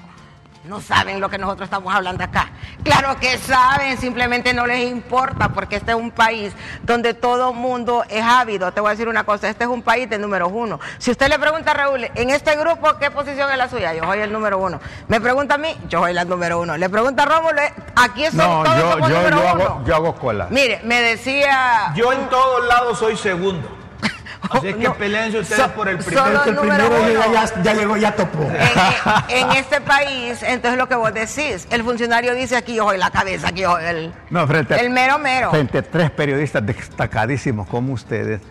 [0.65, 2.49] no saben lo que nosotros estamos hablando acá?
[2.83, 6.53] Claro que saben, simplemente no les importa porque este es un país
[6.83, 8.71] donde todo mundo es ávido.
[8.71, 10.79] Te voy a decir una cosa, este es un país de número uno.
[10.97, 13.93] Si usted le pregunta a Raúl, en este grupo, ¿qué posición es la suya?
[13.93, 14.79] Yo soy el número uno.
[15.07, 16.77] Me pregunta a mí, yo soy la número uno.
[16.77, 19.63] Le pregunta a Rómulo, eh, aquí son No, todos yo, somos yo, número yo, uno.
[19.63, 20.47] hago, yo hago cola.
[20.49, 21.93] Mire, me decía...
[21.95, 23.78] Yo en todos lados soy segundo.
[24.41, 26.25] Así es que No, peleense ustedes so- por el primero.
[26.25, 28.43] solo El número primero llega, ya, ya llegó, ya topó.
[29.29, 32.97] en, en este país, entonces lo que vos decís, el funcionario dice aquí yo soy
[32.97, 35.49] la cabeza, aquí yo soy el, No, frente a, el mero mero.
[35.51, 38.41] Frente a tres periodistas destacadísimos como ustedes,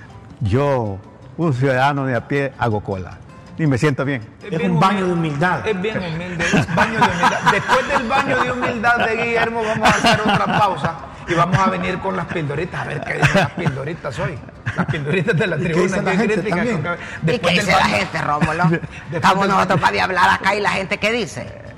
[0.40, 0.98] yo,
[1.36, 3.16] un ciudadano de a pie, hago cola.
[3.58, 4.22] y me siento bien.
[4.48, 5.66] Es un baño de humildad.
[5.66, 7.38] Es bien humilde, es baño de humildad.
[7.50, 10.94] Después del baño de humildad de Guillermo vamos a hacer otra pausa
[11.28, 14.38] y vamos a venir con las pildoritas, a ver qué dicen las pildoritas hoy.
[14.76, 15.84] Las pildoritas de la ¿Y qué tribuna.
[15.86, 16.34] dice la gente
[17.26, 18.64] ¿Y qué dice la gente, Rómulo?
[19.12, 21.68] Estamos nosotros para hablar acá y la gente qué dice.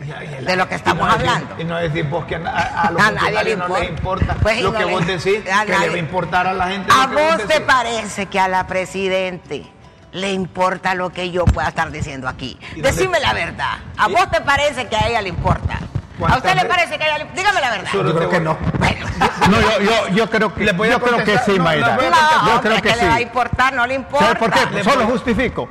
[0.44, 1.55] De lo que estamos y no decir- hablando.
[1.61, 4.34] y no decir vos que a, a- a los A nadie le no les importa.
[4.42, 6.53] Pues, lo no que le- vos decís, a que nadie- le va a importar a
[6.55, 6.90] la gente.
[6.92, 9.66] ¿A vos te parece que a la presidente
[10.12, 12.59] le importa lo que yo pueda estar diciendo aquí?
[12.72, 13.78] ¿Y dónde- Decime la verdad.
[13.98, 15.78] ¿A ¿Y- vos te parece que a ella le importa?
[16.27, 17.91] ¿A ¿Cuántas usted le parece que a le Dígame la verdad.
[17.93, 18.59] Yo creo que no.
[18.79, 19.07] Bueno,
[19.51, 21.95] No, yo, yo, yo creo que, Le voy a yo creo que sí, No, Mayra.
[21.95, 23.23] a no, yo creo que ¿qué le va a sí.
[23.23, 23.73] importar?
[23.73, 24.27] No le importa.
[24.27, 24.61] ¿Sabe por qué?
[24.75, 25.68] Le Solo justifico.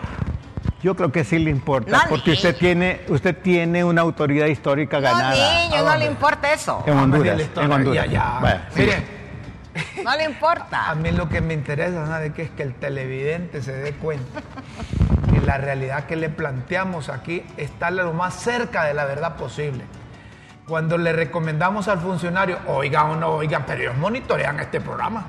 [0.81, 2.59] Yo creo que sí le importa, No, porque usted niño.
[2.59, 6.83] tiene, usted tiene una autoridad histórica No, ganada niño, ¿A no le importa eso.
[6.85, 7.39] en a decir Honduras.
[7.41, 7.65] historia.
[7.65, 8.09] En Honduras.
[8.09, 8.89] Ya, sí.
[10.03, 10.95] No le a importa.
[10.95, 12.43] mí lo que me interesa, ¿sabe qué?
[12.43, 14.41] Es que el televidente se dé cuenta
[15.33, 19.83] que la realidad que le planteamos aquí está lo más cerca de la verdad posible.
[20.69, 25.25] Cuando le recomendamos al funcionario, oigan o no oigan, pero ellos monitorean este programa.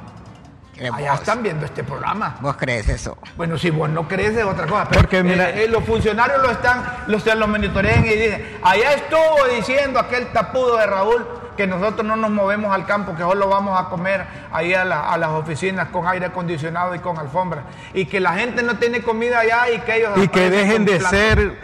[0.74, 1.20] ¿Qué Allá vos?
[1.20, 2.36] están viendo este programa.
[2.42, 3.16] ¿Vos crees eso?
[3.38, 4.86] Bueno, si vos no crees es otra cosa.
[4.90, 8.92] Pero Porque mira- eh, eh, los funcionarios lo están, los, lo monitorean y dicen, allá
[8.92, 11.26] estuvo diciendo aquel tapudo de Raúl
[11.56, 15.10] que nosotros no nos movemos al campo, que solo vamos a comer ahí a, la-
[15.10, 17.62] a las oficinas con aire acondicionado y con alfombra.
[17.94, 20.10] Y que la gente no tiene comida allá y que ellos...
[20.16, 21.58] Y que dejen de ser,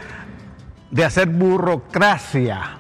[0.91, 2.79] de hacer burocracia.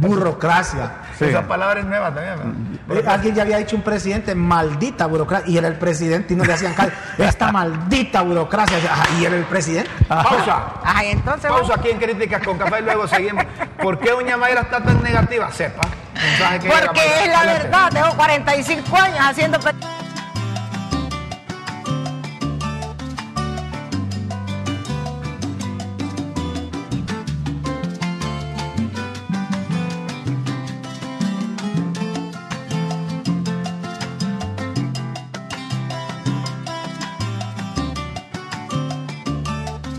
[0.00, 0.92] Burocracia.
[1.18, 1.24] Sí.
[1.26, 2.80] Esa palabra es nueva también.
[2.88, 6.44] Eh, Alguien ya había dicho un presidente, maldita burocracia, y era el presidente y no
[6.44, 6.90] le hacían caso.
[7.18, 8.78] Esta maldita burocracia,
[9.18, 9.90] y era el presidente.
[10.06, 10.72] Pausa.
[10.82, 11.50] Ajá, y entonces.
[11.50, 13.44] Pausa aquí en Críticas con Café y luego seguimos.
[13.82, 15.50] ¿Por qué Doña Mayra está tan negativa?
[15.52, 15.82] Sepa.
[16.60, 19.58] Que Porque es la verdad, tengo 45 años haciendo...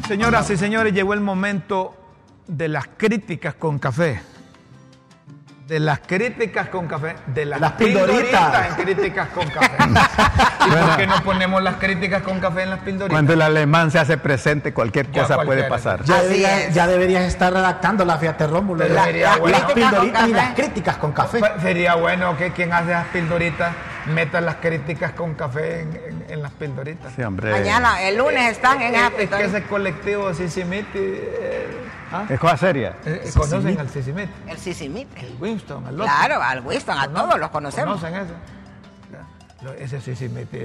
[0.10, 1.95] Señoras y señores, llegó el momento
[2.47, 4.20] de las críticas con café.
[5.68, 7.16] De las críticas con café.
[7.28, 8.18] De las, Las pildoritas.
[8.26, 9.70] pildoritas en críticas con café.
[10.66, 13.12] ¿Y por qué no ponemos las críticas con café en las pildoritas?
[13.14, 16.03] Cuando el alemán se hace presente, cualquier Ya, cosa puede pasar.
[16.05, 16.74] Ya Así deberías, es.
[16.74, 18.88] ya deberías estar redactando la fíjate Rómulo.
[18.88, 19.57] La- las bueno.
[19.76, 21.39] pildoritas y las críticas con café.
[21.62, 23.74] Sería bueno que quien hace las pildoritas
[24.08, 27.12] meta las críticas con café en, en- en las pildoritas.
[27.16, 27.52] Sí, hombre.
[27.52, 30.89] Mañana, el lunes están en Es, esa es que ese colectivo Sisimiti.
[30.97, 31.68] eh,
[32.12, 32.26] ¿ah?
[32.30, 32.95] Es cosa seria.
[33.06, 34.32] Eh, eh, ¿Conocen al Sisimiti?
[34.47, 35.20] El sisimite.
[35.26, 36.06] El Winston, al otro.
[36.06, 38.00] Claro, al Winston, a ¿Cono- todos los conocemos.
[38.00, 38.34] ¿Conocen ese?
[39.62, 40.60] Lo- Ese Sisimiti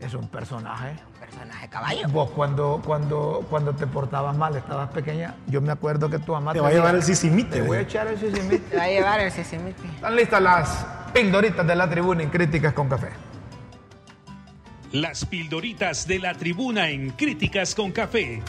[0.00, 0.96] es un personaje.
[1.18, 2.08] Personaje caballo.
[2.08, 6.52] Vos cuando, cuando, cuando te portabas mal, estabas pequeña, yo me acuerdo que tu mamá
[6.52, 7.60] Te va a llevar el sisimite.
[7.60, 8.58] Te voy a echar el Sisimiti.
[8.70, 9.86] Te va a llevar el sisimite.
[9.86, 13.08] Están listas las pildoritas de la tribuna en Críticas con Café.
[14.92, 18.42] Las pildoritas de la tribuna en Críticas con Café.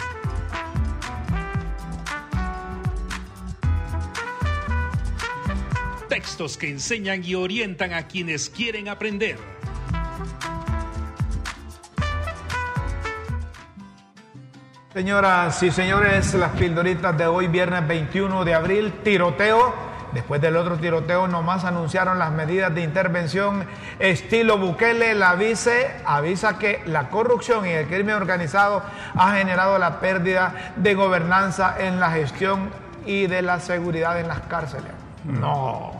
[6.09, 9.54] Textos que enseñan y orientan a quienes quieren aprender.
[14.95, 19.75] Señoras y señores, las pildoritas de hoy, viernes 21 de abril, tiroteo.
[20.13, 23.65] Después del otro tiroteo, nomás anunciaron las medidas de intervención
[23.99, 25.13] estilo Bukele.
[25.13, 28.83] La vice avisa que la corrupción y el crimen organizado
[29.15, 32.69] ha generado la pérdida de gobernanza en la gestión
[33.05, 34.93] y de la seguridad en las cárceles.
[35.25, 35.91] No.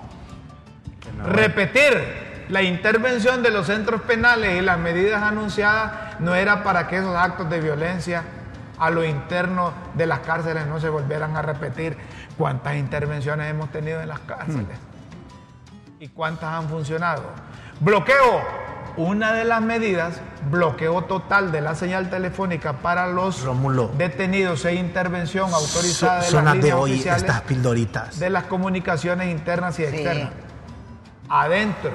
[1.26, 7.00] Repetir, la intervención de los centros penales y las medidas anunciadas no era para que
[7.00, 8.24] esos actos de violencia
[8.78, 11.98] a lo interno de las cárceles no se volvieran a repetir.
[12.38, 14.78] ¿Cuántas intervenciones hemos tenido en las cárceles?
[16.00, 17.24] ¿Y cuántas han funcionado?
[17.80, 18.66] Bloqueo.
[18.98, 23.46] Una de las medidas, bloqueo total de la señal telefónica para los
[23.98, 28.20] detenidos e intervención autorizada de Son las las de líneas hoy, oficiales estas pildoritas.
[28.20, 29.90] de las comunicaciones internas y Sí.
[29.96, 30.30] externas.
[31.30, 31.92] Adentro.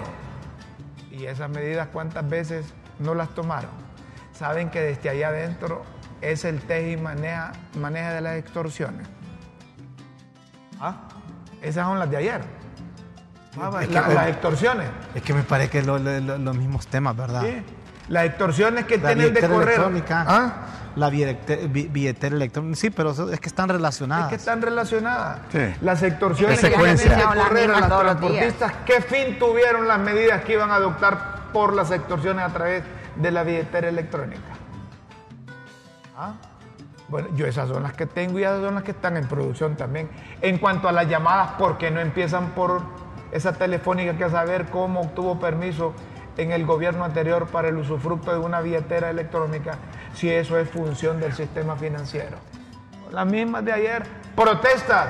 [1.11, 2.67] Y esas medidas, ¿cuántas veces
[2.99, 3.71] no las tomaron?
[4.33, 5.83] Saben que desde allá adentro
[6.21, 9.07] es el teje y maneja, maneja de las extorsiones.
[10.81, 10.97] ¿Ah?
[11.63, 12.41] Esas son las de ayer.
[13.61, 14.89] Ah, Es que- la- las extorsiones.
[15.15, 17.43] Es que me parece que lo- lo- lo- los mismos temas, ¿verdad?
[17.43, 17.63] ¿sí?
[18.09, 19.81] Las extorsiones que La tienen de correr.
[20.11, 20.53] ¿Ah?
[20.97, 22.77] La billetera, bi- billetera electrónica.
[22.77, 24.29] Sí, pero eso- es que están Es relacionadas.
[24.29, 25.39] que están relacionadas.
[25.53, 25.59] Sí.
[25.83, 28.73] Las extorsiones Es que tienen de correr a las transportistas.
[28.87, 32.83] ¿Qué fin tuvieron las medidas que iban a adoptar por las extorsiones a través
[33.17, 34.41] de la billetera electrónica?
[36.21, 36.35] ¿Ah?
[37.09, 39.75] Bueno, yo esas son las que tengo y esas son las que están en producción
[39.75, 40.11] también.
[40.43, 42.83] En cuanto a las llamadas, ¿por qué no empiezan por
[43.33, 45.95] esa telefónica que saber cómo obtuvo permiso
[46.37, 49.79] en el gobierno anterior para el usufructo de una billetera electrónica
[50.13, 52.37] si eso es función del sistema financiero?
[53.11, 54.03] Las mismas de ayer,
[54.37, 55.09] protestas.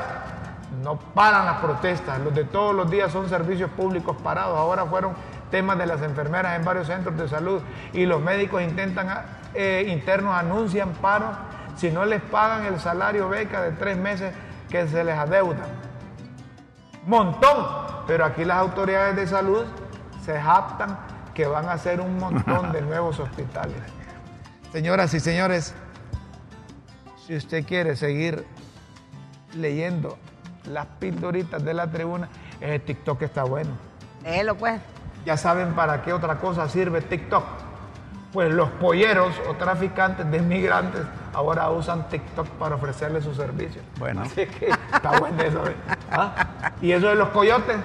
[0.85, 5.15] No paran las protestas, los de todos los días son servicios públicos parados, ahora fueron
[5.51, 7.61] temas de las enfermeras en varios centros de salud
[7.93, 9.09] y los médicos intentan,
[9.55, 11.31] eh, internos anuncian paro
[11.77, 14.35] si no les pagan el salario beca de tres meses
[14.69, 15.69] que se les adeudan.
[17.07, 17.67] Montón,
[18.07, 19.65] pero aquí las autoridades de salud
[20.25, 20.99] se jactan
[21.35, 23.77] que van a hacer un montón de nuevos hospitales.
[24.73, 25.75] Señoras y señores,
[27.27, 28.45] si usted quiere seguir
[29.55, 30.19] leyendo
[30.69, 32.29] las pildoritas de la tribuna,
[32.61, 33.71] ese TikTok está bueno.
[34.23, 34.81] Léelo pues.
[35.25, 37.45] Ya saben para qué otra cosa sirve TikTok.
[38.33, 41.03] Pues los polleros o traficantes de inmigrantes
[41.35, 43.85] ahora usan TikTok para ofrecerle sus servicios.
[43.99, 44.23] Bueno.
[44.23, 45.67] Así que está bueno eso.
[45.67, 45.75] ¿eh?
[46.11, 46.73] ¿Ah?
[46.81, 47.77] Y eso de los coyotes,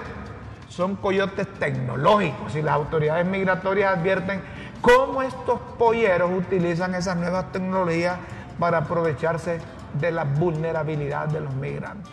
[0.68, 4.42] son coyotes tecnológicos y las autoridades migratorias advierten
[4.80, 8.18] cómo estos polleros utilizan esas nuevas tecnologías
[8.58, 9.60] para aprovecharse
[9.94, 12.12] de la vulnerabilidad de los migrantes.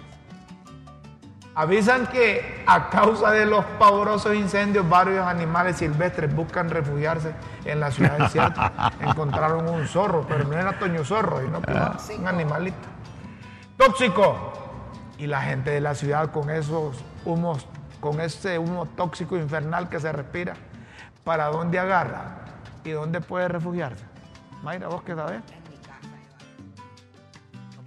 [1.56, 7.92] Avisan que a causa de los pavorosos incendios varios animales silvestres buscan refugiarse en la
[7.92, 8.92] ciudad desierta.
[9.00, 11.72] Encontraron un zorro, pero no era Toño Zorro, sino que
[12.18, 12.88] un animalito.
[13.78, 14.54] Tóxico.
[15.20, 17.68] Y la gente de la ciudad con esos humos,
[18.00, 20.56] con ese humo tóxico infernal que se respira,
[21.24, 22.46] ¿para dónde agarra?
[22.84, 24.04] ¿Y dónde puede refugiarse?
[24.64, 25.42] Mayra, vos qué sabés.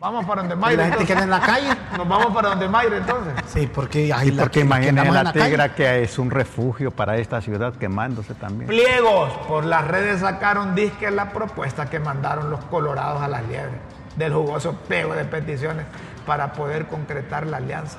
[0.07, 0.83] Vamos para donde Y Mayra.
[0.85, 1.69] la gente queda en la calle.
[1.99, 3.33] Nos vamos para donde Mayra entonces.
[3.49, 5.45] Sí, porque ahí Y la porque que- imagínense la calle.
[5.45, 8.69] tigra que es un refugio para esta ciudad quemándose también.
[8.69, 9.33] Pliegos.
[9.49, 13.81] Por las redes sacaron disque la propuesta que mandaron los colorados a las liebres
[14.15, 15.87] del jugoso pliego de peticiones
[16.25, 17.99] para poder concretar la alianza.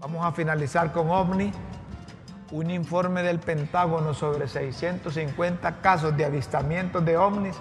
[0.00, 1.52] Vamos a finalizar con OVNI.
[2.50, 7.56] Un informe del Pentágono sobre 650 casos de avistamientos de ovnis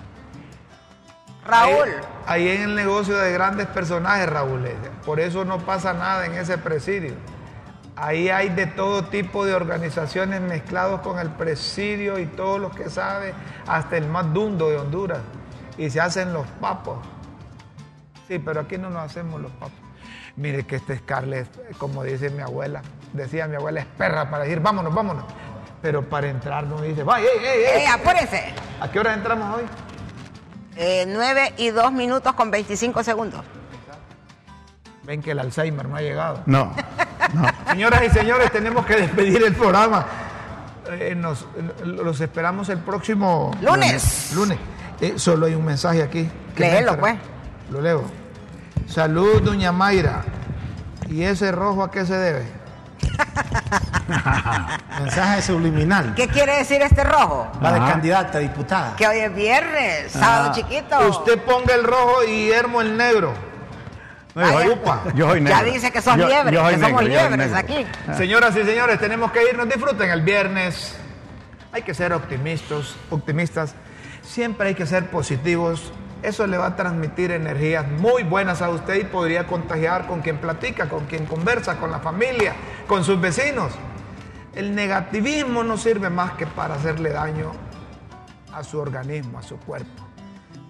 [1.47, 1.89] Raúl.
[2.27, 4.67] Ahí, ahí en el negocio de grandes personajes, Raúl.
[4.67, 4.75] eh,
[5.05, 7.15] Por eso no pasa nada en ese presidio.
[7.97, 12.91] Ahí hay de todo tipo de organizaciones mezclados con el presidio y todos los que
[12.91, 13.33] sabe,
[13.67, 15.21] hasta el más dundo de Honduras.
[15.79, 16.99] Y se hacen los papos.
[18.29, 19.79] Sí, pero aquí no nos hacemos los papos.
[20.37, 22.83] Mire que este Scarlett, como dice mi abuela,
[23.15, 25.25] decía mi abuela, es perra para decir, vámonos, vámonos.
[25.81, 27.83] Pero para entrar no dice, vaya, ey, ey, ey.
[27.85, 28.53] Eh, apúrese.
[28.81, 29.65] ¿A qué hora entramos hoy?
[30.77, 33.43] Eh, 9 y 2 minutos con 25 segundos.
[35.05, 36.43] Ven que el Alzheimer no ha llegado.
[36.47, 36.73] No,
[37.33, 37.47] no.
[37.71, 40.05] Señoras y señores, tenemos que despedir el programa.
[40.91, 41.47] Eh, nos-
[41.85, 44.33] los esperamos el próximo Lunes.
[44.35, 44.59] Lunes.
[45.01, 46.29] Eh, solo hay un mensaje aquí.
[46.57, 47.17] Léelo, pues.
[47.71, 48.05] Lo leo.
[48.89, 50.23] Salud, doña Mayra.
[51.09, 52.47] ¿Y ese rojo a qué se debe?
[55.01, 56.15] Mensaje subliminal.
[56.15, 57.51] ¿Qué quiere decir este rojo?
[57.63, 58.97] Va de candidata a diputada.
[58.97, 60.55] Que hoy es viernes, sábado Ah.
[60.55, 61.09] chiquito.
[61.09, 63.35] Usted ponga el rojo y Guillermo el negro.
[64.35, 65.03] No, yo, soy, Upa.
[65.15, 65.73] yo soy Ya negro.
[65.73, 67.59] dice que sos Yo- liebre, yo soy que somos negro, yo soy liebres negro.
[67.59, 68.17] aquí.
[68.17, 69.67] Señoras y señores, tenemos que irnos.
[69.69, 70.97] Disfruten el viernes.
[71.73, 73.75] hay que ser optimistas, optimistas,
[74.23, 75.93] siempre hay que ser positivos.
[76.23, 80.39] Eso le va a transmitir energías muy buenas a usted y podría contagiar con quien
[80.39, 82.55] platica, con quien conversa, con la familia,
[82.87, 83.73] con sus vecinos.
[84.57, 87.53] El negativismo no sirve más que para hacerle daño
[88.55, 90.03] a su organismo, a su cuerpo.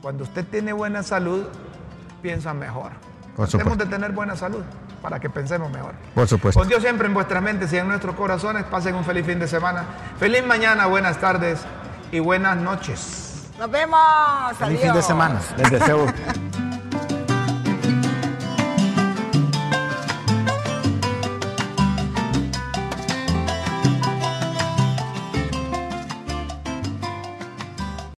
[0.02, 1.44] Cuando usted tiene buena salud,
[2.20, 2.90] piensa mejor.
[3.48, 4.64] Tenemos de tener buena salud
[5.00, 5.94] para que pensemos mejor.
[6.16, 6.58] Por supuesto.
[6.58, 8.64] Con Dios siempre en vuestras mentes y en nuestros corazones.
[8.64, 9.84] Pasen un feliz fin de semana.
[10.18, 11.60] Feliz mañana, buenas tardes
[12.10, 13.46] y buenas noches.
[13.56, 14.00] Nos vemos.
[14.58, 15.40] Feliz fin de semana.
[15.58, 16.06] Les deseo